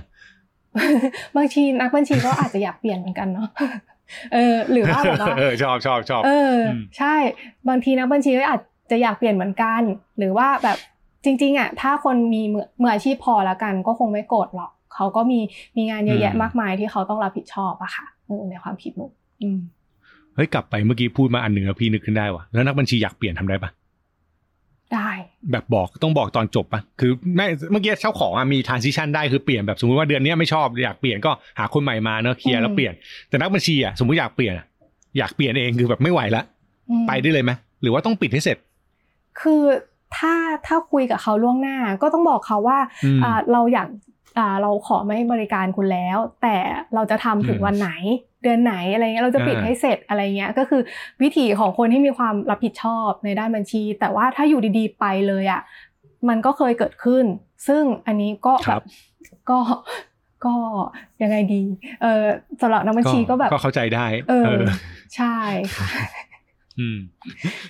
[1.38, 3.50] บางทีนักบัญชีก็อาจจะอยากเปลี่ยนเหมือนกันเนาะ
[4.34, 7.16] เออ หรือว่าแบบว่าเออชอบชอบชอบเอออมใช่
[7.70, 8.62] บางทีนักบัญชีก็อาจ
[8.92, 9.82] จะอยากเปลี่ยนเหมือนกัน
[10.18, 10.78] หรือว่าแบบ
[11.26, 15.40] จริง ๆอะถ้าคนมีมือมืออาชีพพอแล้วกัน ก็คงไม่โกรธหรอกเขาก็มี
[15.78, 19.06] มีงานเยอะแยะมากมายที่เขาต้องรับผิดชอบอะค่ะเออในความคิดหนู
[19.42, 19.60] อืม
[20.36, 23.70] เฮ้ยกลับไปเมื่อกี้พูดมาอันหนึ่งแล้วพี่นึกขึ้นได้ว่ะแล้วนักบัญชีอยากเปลี่ยนทำได้ปะ
[24.93, 25.10] ได้
[25.52, 32.93] แบบบอกต้องบอกตอนจบปะคือไม่เมื่อกี้เจ้าของอะมี transition ได้คือเปลี่ยนแบบสมมติว่าเดือนเนี้ยไม่ชอบอยากเปลี่ยนก็หาคนใหม่มาเนอะเคลียร์แล้วเปลี่ยน
[33.30, 34.65] แต่นักบัญชีอะสมมติอยากเปลี่ยนอะ
[35.17, 36.43] อยากเปลี่ยนเองคือแบบไม่ไหวละ
[36.89, 38.58] อืมไปได้เลยไหมหรือว่าต้องปิดให้เสร็จ
[39.41, 39.63] คือ
[40.17, 40.34] ถ้า
[40.67, 43.88] ถ้าคุยกับเขาล่วงหน้าก็ต้องบอกเขาว่าอืมอ่าเราอยาก
[44.38, 46.56] อ่าเราขอไม่บริการคุณแล้ว แต่
[46.93, 47.89] เราจะทำถึงอืมวันไหน
[48.37, 50.81] เดือนไหนอะไรเงี้ยเราจะปิดอ่าให้เสร็จอะไรเงี้ยก็คือ
[51.21, 55.62] วิถีของคนที่มีความรับผิดชอบในด้านบัญชี แต่ว่าถ้าอยู่ดีๆไปเลยอะ
[56.29, 57.25] มันก็เคยเกิดขึ้น
[57.67, 58.83] ซึ่งอันนี้ก็คแบรับบ
[59.49, 59.60] ก็
[60.45, 60.55] ก็
[61.21, 61.62] ยังไงดี
[62.01, 62.23] เออ
[62.62, 64.63] สำหรับนักบัญชีก็แบบก็เข้าใจได้ เออเออ
[65.15, 65.36] ใช่
[65.77, 65.88] ค่ะ
[66.79, 66.97] อืม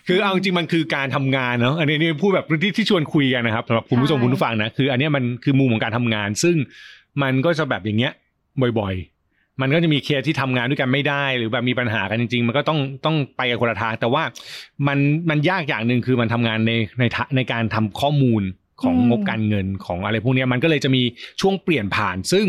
[0.07, 6.55] คือเอาจริงๆมันคือการทำงานเนาะอันนี้นี่พูดแบบที่ที่ชวนคุยกันนะครับสำหรับคุณผู้ชมใช่คุณผู้ฟังนะคือ อันเนี้ยมันคือมุมของการทำงาน ซึ่ง
[7.21, 8.13] มันก็จะแบบอย่างเงี้ย
[8.79, 9.16] บ่อยๆ
[9.62, 14.24] มันก็จะมีเคสที่ทำงานด้วยกันไม่ได้ หรือแบบมีปัญหากันจริง ๆ มันก็ต้องต้องไปกันคนละทางแต่ว่า
[14.88, 14.98] มัน
[15.30, 18.43] มันยากอย่างหนึ่งคือมันทำงานในในทะในการทำข้อมูล
[18.82, 21.04] ของอืมงบการเงินของอะไรพวกเนี้ยมันก็เลยจะมี
[21.41, 22.46] ช่วงเปลี่ยนผ่าน ซึ่ง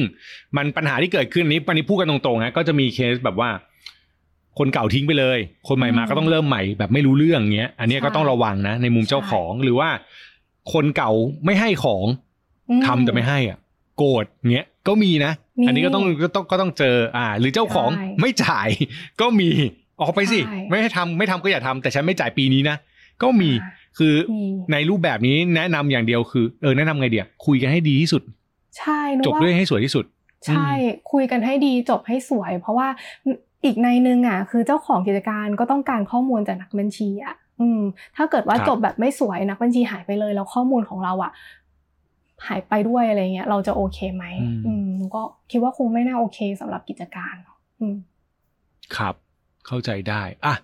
[0.56, 3.50] มันปัญหาที่เกิดขึ้นนี้ปันนี้พูดกันตรงๆนะก็จะมีเคสแบบว่า
[4.58, 9.88] คนเก่าทิ้งไปเลย คนใหม่มาอืมก็ต้องเริ่มใหม่แบบไม่รู้เรื่องเงี้ย อันเนี้ยก็ใช่ต้องระวังนะ ในมุมเจ้าของหรือว่า
[10.72, 11.10] คนเก่า
[11.44, 12.06] ไม่ให้ของ
[12.70, 13.58] อืมทำแต่ไม่ให้อะ
[13.96, 18.68] โกรธเงี้ย ก็มีนะมีอันนี้ก็ต้องก็ต้องก็ต้องเจออ่า หรือเจ้าของใช่ไม่จ่าย
[19.20, 19.48] ก็มี
[20.00, 22.76] ออกไปสิใช่ไม่ให้ทำไม่ทำก็อย่าทำแต่ฉันไม่จ่ายปีนี้นะ
[23.22, 28.22] ก็มีอ่าคือมีในรูปแบบนี้แนะนำอย่างเดียวคือเออแนะนำไงเดียคุยกันให้ดีที่สุด
[28.78, 30.04] ใช่นึกจบว่าด้วยให้สวยที่สุด
[30.46, 30.70] ใช่
[31.12, 32.88] คุยกันให้ดีจบให้สวย เพราะว่า
[33.64, 37.80] อีกในหนึงอะคือเจ้าของกิจการก็ต้องการข้อมูลจากนักบัญชีอะอืม
[38.16, 41.32] ถ้าเกิดว่าครับจบแบบไม่สวยนักบัญชีหายไปเลยแล้วข้อมูลของเราอะ
[42.46, 44.24] หายไปด้วยอะไรเงี้ย เราจะโอเคไหม
[44.66, 47.34] อืมหนูก็คิดว่าคงไม่น่าโอเคสำหรับกิจการ
[47.80, 47.96] อืม
[48.96, 49.14] ครับ
[49.66, 50.54] เข้าใจได้อะ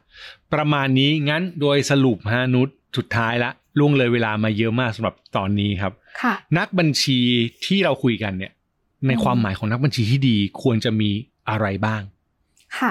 [0.52, 7.18] ประมาณนี้งั้นโดยสรุปฮะนุชสุดท้ายละล่วงเลยเวลามาเยอะมากสำหรับตอนนี้ครับค่ะนักบัญชี
[7.66, 8.52] ที่เราคุยกันเนี่ย
[9.06, 11.10] ในอืมความหมายของนักบัญชีที่ดีควรจะมี
[11.50, 12.02] อะไรบ้าง
[12.78, 12.90] ค่ะ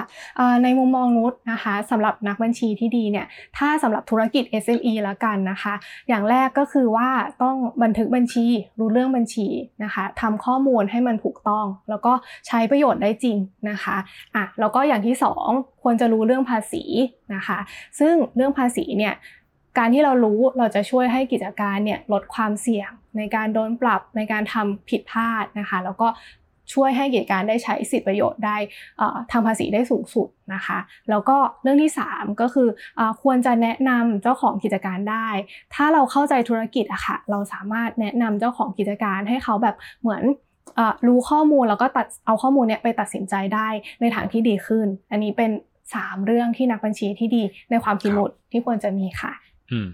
[0.62, 3.26] ในมุมมองนุชนะคะสำหรับนักบัญชีที่ดีเนี่ย
[3.58, 5.74] ถ้าสำหรับธุรกิจ SME แล้วกันนะคะ
[6.08, 7.08] อย่างแรกก็คือว่า
[7.42, 8.46] ต้องบันทึกบัญชี
[8.78, 9.46] รู้เรื่องบัญชี
[9.84, 12.12] นะคะทำข้อมูลให้มันถูกต้อง แล้วก็
[12.46, 13.36] ใช้ประโยชน์ได้จริง
[13.70, 13.96] นะคะ
[14.34, 15.48] อะแล้วก็อย่างที่สอง
[15.82, 16.82] ควรจะรู้เรื่องภาษี
[17.34, 17.58] นะคะ
[17.98, 19.14] ซึ่งเรื่องภาษีเนี่ย
[19.78, 26.08] การที่เรารู้เราจะช่วยให้กิจการเนี่ยลดความเสี่ยงในการโดนปรับในการทำผิดพลาดนะคะ แล้วก็
[26.72, 28.56] ช่วยให้กิจการได้ใช้สิทธิประโยชน์ได้
[29.32, 30.78] ทำภาษีได้สูงสุดนะคะ
[31.10, 35.28] แล้วก็เรื่องที่ 3 ก็คืออควรจะแนะนำเจ้าของกิจการได้
[35.74, 40.22] ถ้าเราเข้าใจธุรกิจอะค่ะเราสามารถแนะนำเจ้าของกิจการให้เขาแบบเหมือน
[41.06, 43.68] รู้ข้อมูลแล้วก็ตัดเอาข้อมูลเนี้ยไปตัดสินใจได้
[44.00, 45.50] ในทางที่ดีขึ้น อันนี้เป็น
[45.90, 49.32] 3 เรื่องที่นักบัญชีที่ดีในความคิดหมุดที่ควรจะมีค่ะ
[49.72, 49.88] อืม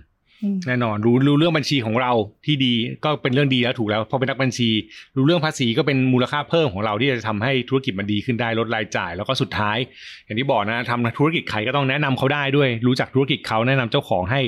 [0.66, 2.12] แน่นอนรู้รู้เรื่องบัญชีของเรา
[2.46, 2.74] ที่ดี
[3.04, 4.68] ก็เป็นเรื่องดีแล้วถูกแล้วพอเป็นนักบัญชี
[5.16, 9.76] รู้เรื่องภาษีก็เป็นมูลค่าเพิ่มของเราที่จะทำให้ธุรกิจมันดีขึ้นได้ลดรายจ่าย แล้วก็สุดท้าย
[10.24, 14.40] อย่างที่บอกนะทำธุรกิจใครก็ต้องแนะนำเขาได้ด้วย รู้จักธุรกิจเขาแนะนำเจ้าของให้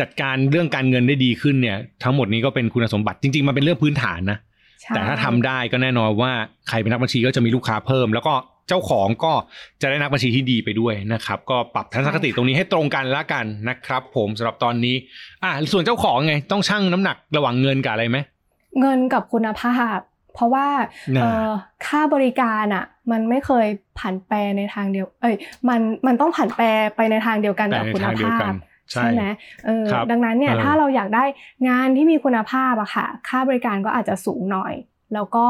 [0.00, 4.38] จัดการเรื่องการเงินได้ดีขึ้นเนี่ย ทั้งหมดนี้ก็เป็นคุณสมบัติจริงๆมันเป็นเรื่องพื้นฐานนะ
[4.94, 6.32] แต่ถ้าทำได้ก็แน่นอนว่า
[6.68, 8.34] ใครเป็นนักบัญชีก็จะมีลูกค้าเพิ่ม แล้วก็
[8.68, 9.32] เจ้าของก็
[9.80, 14.96] จะได้นักบัญชีที่ดีไปด้วยนะครับ ก็ปรับทัศนคติตรงนี้ให้ตรงกันละกันนะครับ ผมสำหรับตอนนี้
[15.42, 18.18] อ่าส่วนเจ้าของไงต้องชั่งน้ำหนักระหว่างเงินกับอะไรไหม
[18.80, 19.98] เงินกับคุณภาพ
[20.34, 20.66] เพราะว่า
[21.86, 23.66] ค่าบริการอะ มันไม่เคย
[23.98, 25.34] ผันแปรในทางเดียว เอ้ย
[25.68, 28.52] มันมันต้องผันแปรไปในทางเดียวกันกับคุณภาพ
[28.92, 29.24] ใช่ไหม
[29.66, 31.24] เออดังนั้นเนี่ยถ้าเราอยากได้
[31.68, 34.74] งานที่มีคุณภาพอะค่ะ ค่าบริการก็อาจจะสูงหน่อย
[35.14, 35.44] แล้วก็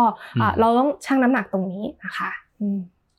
[0.61, 2.31] เราต้องชั่งน้ำหนักตรงนี้นะคะ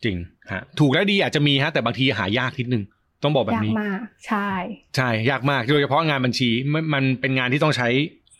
[0.05, 0.17] จริง
[0.51, 2.83] ฮะถูกและดีอาจจะมีฮะแต่บางทีหายากนิดนึง
[3.23, 4.49] ต้องบอกแบบนี้ยากมากใช่
[4.95, 6.49] ใช่ยากมากโดยเฉพาะงานบัญชี
[6.93, 7.87] มันเป็นงานที่ต้องใช้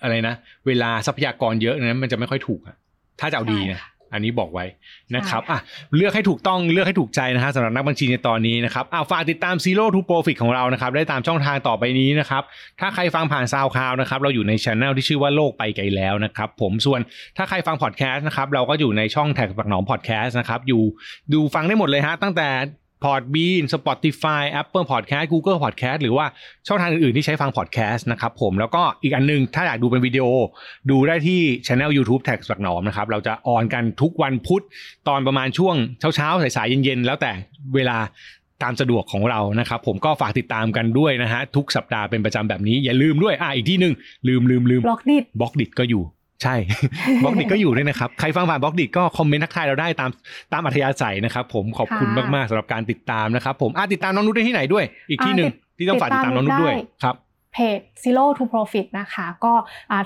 [0.02, 0.36] อะไรนะ
[0.68, 2.76] เวลาทรัพยากรเยอะนะมันจะไม่ค่อยถูกอะ
[3.20, 3.80] ถ้าจะเอาดีนะ
[4.16, 4.66] อันนี้บอกไว้
[5.16, 5.60] นะครับอะ
[5.96, 12.44] เลือกให้ถูกต้องเลือกให้ถูกใจนะฮะสำหรับนักบัญชีในตอนนี้นะครับอ่าฝากติดตาม Zero to Profit ของเรานะครับได้ตามช่องทางต่อไปนี้นะครับ
[12.80, 17.00] ถ้าใครฟังผ่าน SoundCloud นะครับเราอยู่ในช anel ที่ชื่อว่าโลกไปไกลแล้วนะครับผมส่วน
[17.38, 20.84] ถ้าใครฟังพอดแคสต์นะครับเราก็อยู่ในช่อง TaxBugnoms พอดแคสต์นะครับอยู่
[21.34, 22.50] ดูฟังได้หมดเลยฮะตั้งแต่
[23.04, 26.26] Podbean Spotify Apple Podcast Google Podcast หรือว่า
[26.68, 30.26] ช่องทางอื่นๆ ที่ใช้ฟัง podcast นะครับผมแล้วก็อีกอันนึง ถ้าอยากดูเป็นวิดีโอ
[30.90, 34.64] ดูได้ที่ channel YouTube TaxBugnoms นะครับเราจะ on กันทุกวันพุธ
[35.08, 35.76] ตอนประมาณช่วง
[36.16, 37.32] เช้าๆ สายๆ เย็นๆ แล้วแต่
[37.76, 37.98] เวลา
[38.64, 43.94] ตามสะดวกของเรานะครับผมก็ฝากติดตามกันด้วยนะฮะทุกสัปดาห์เป็นประจำแบบนี้อย่าลืมด้วยอ่าอีกที่หนึ่ง
[44.28, 46.04] ลืมลืมลืม Blockdit Blockdit ก็อยู่
[46.44, 46.56] ใช่
[47.24, 50.10] Blockdit ก็อยู่ด้วยนะครับ ใครฟังผ่าน Blockdit ก็คอมเมนต์ทักทายเราได้ตาม
[50.54, 57.16] ตามอัธยาศัยนะครับผมขอบคุณมากๆสำหรับการติดตามนะครับผมอ่ติดตามน้องนุชได้ที่ไหนด้วย อีกที่หนึ่งที่ต้องฝากติดตามน้องนุชด้วยครับ
[57.54, 59.54] เพจ Zero to Profit นะคะ ก็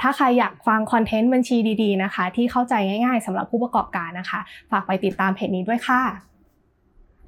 [0.02, 4.40] ถ้าใครอยากฟังคอนเทนต์บัญชีดีๆนะคะ ที่เข้าใจง่ายๆสำหรับผู้ประกอบการนะคะ
[4.72, 6.02] ฝากไปติดตามเพจนี้ด้วยค่ะ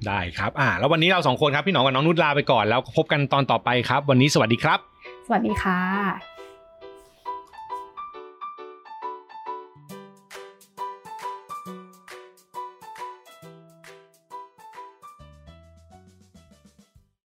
[0.06, 4.78] ได้ครับอ่าแล้ววันนี้เราสองคนครับ พี่หนองกับน้องนุชลาไปก่อนแล้วพบกันตอนต่อไปครับ วันนี้สวัสดีครับ
[5.26, 6.31] สวัสดีค่ะ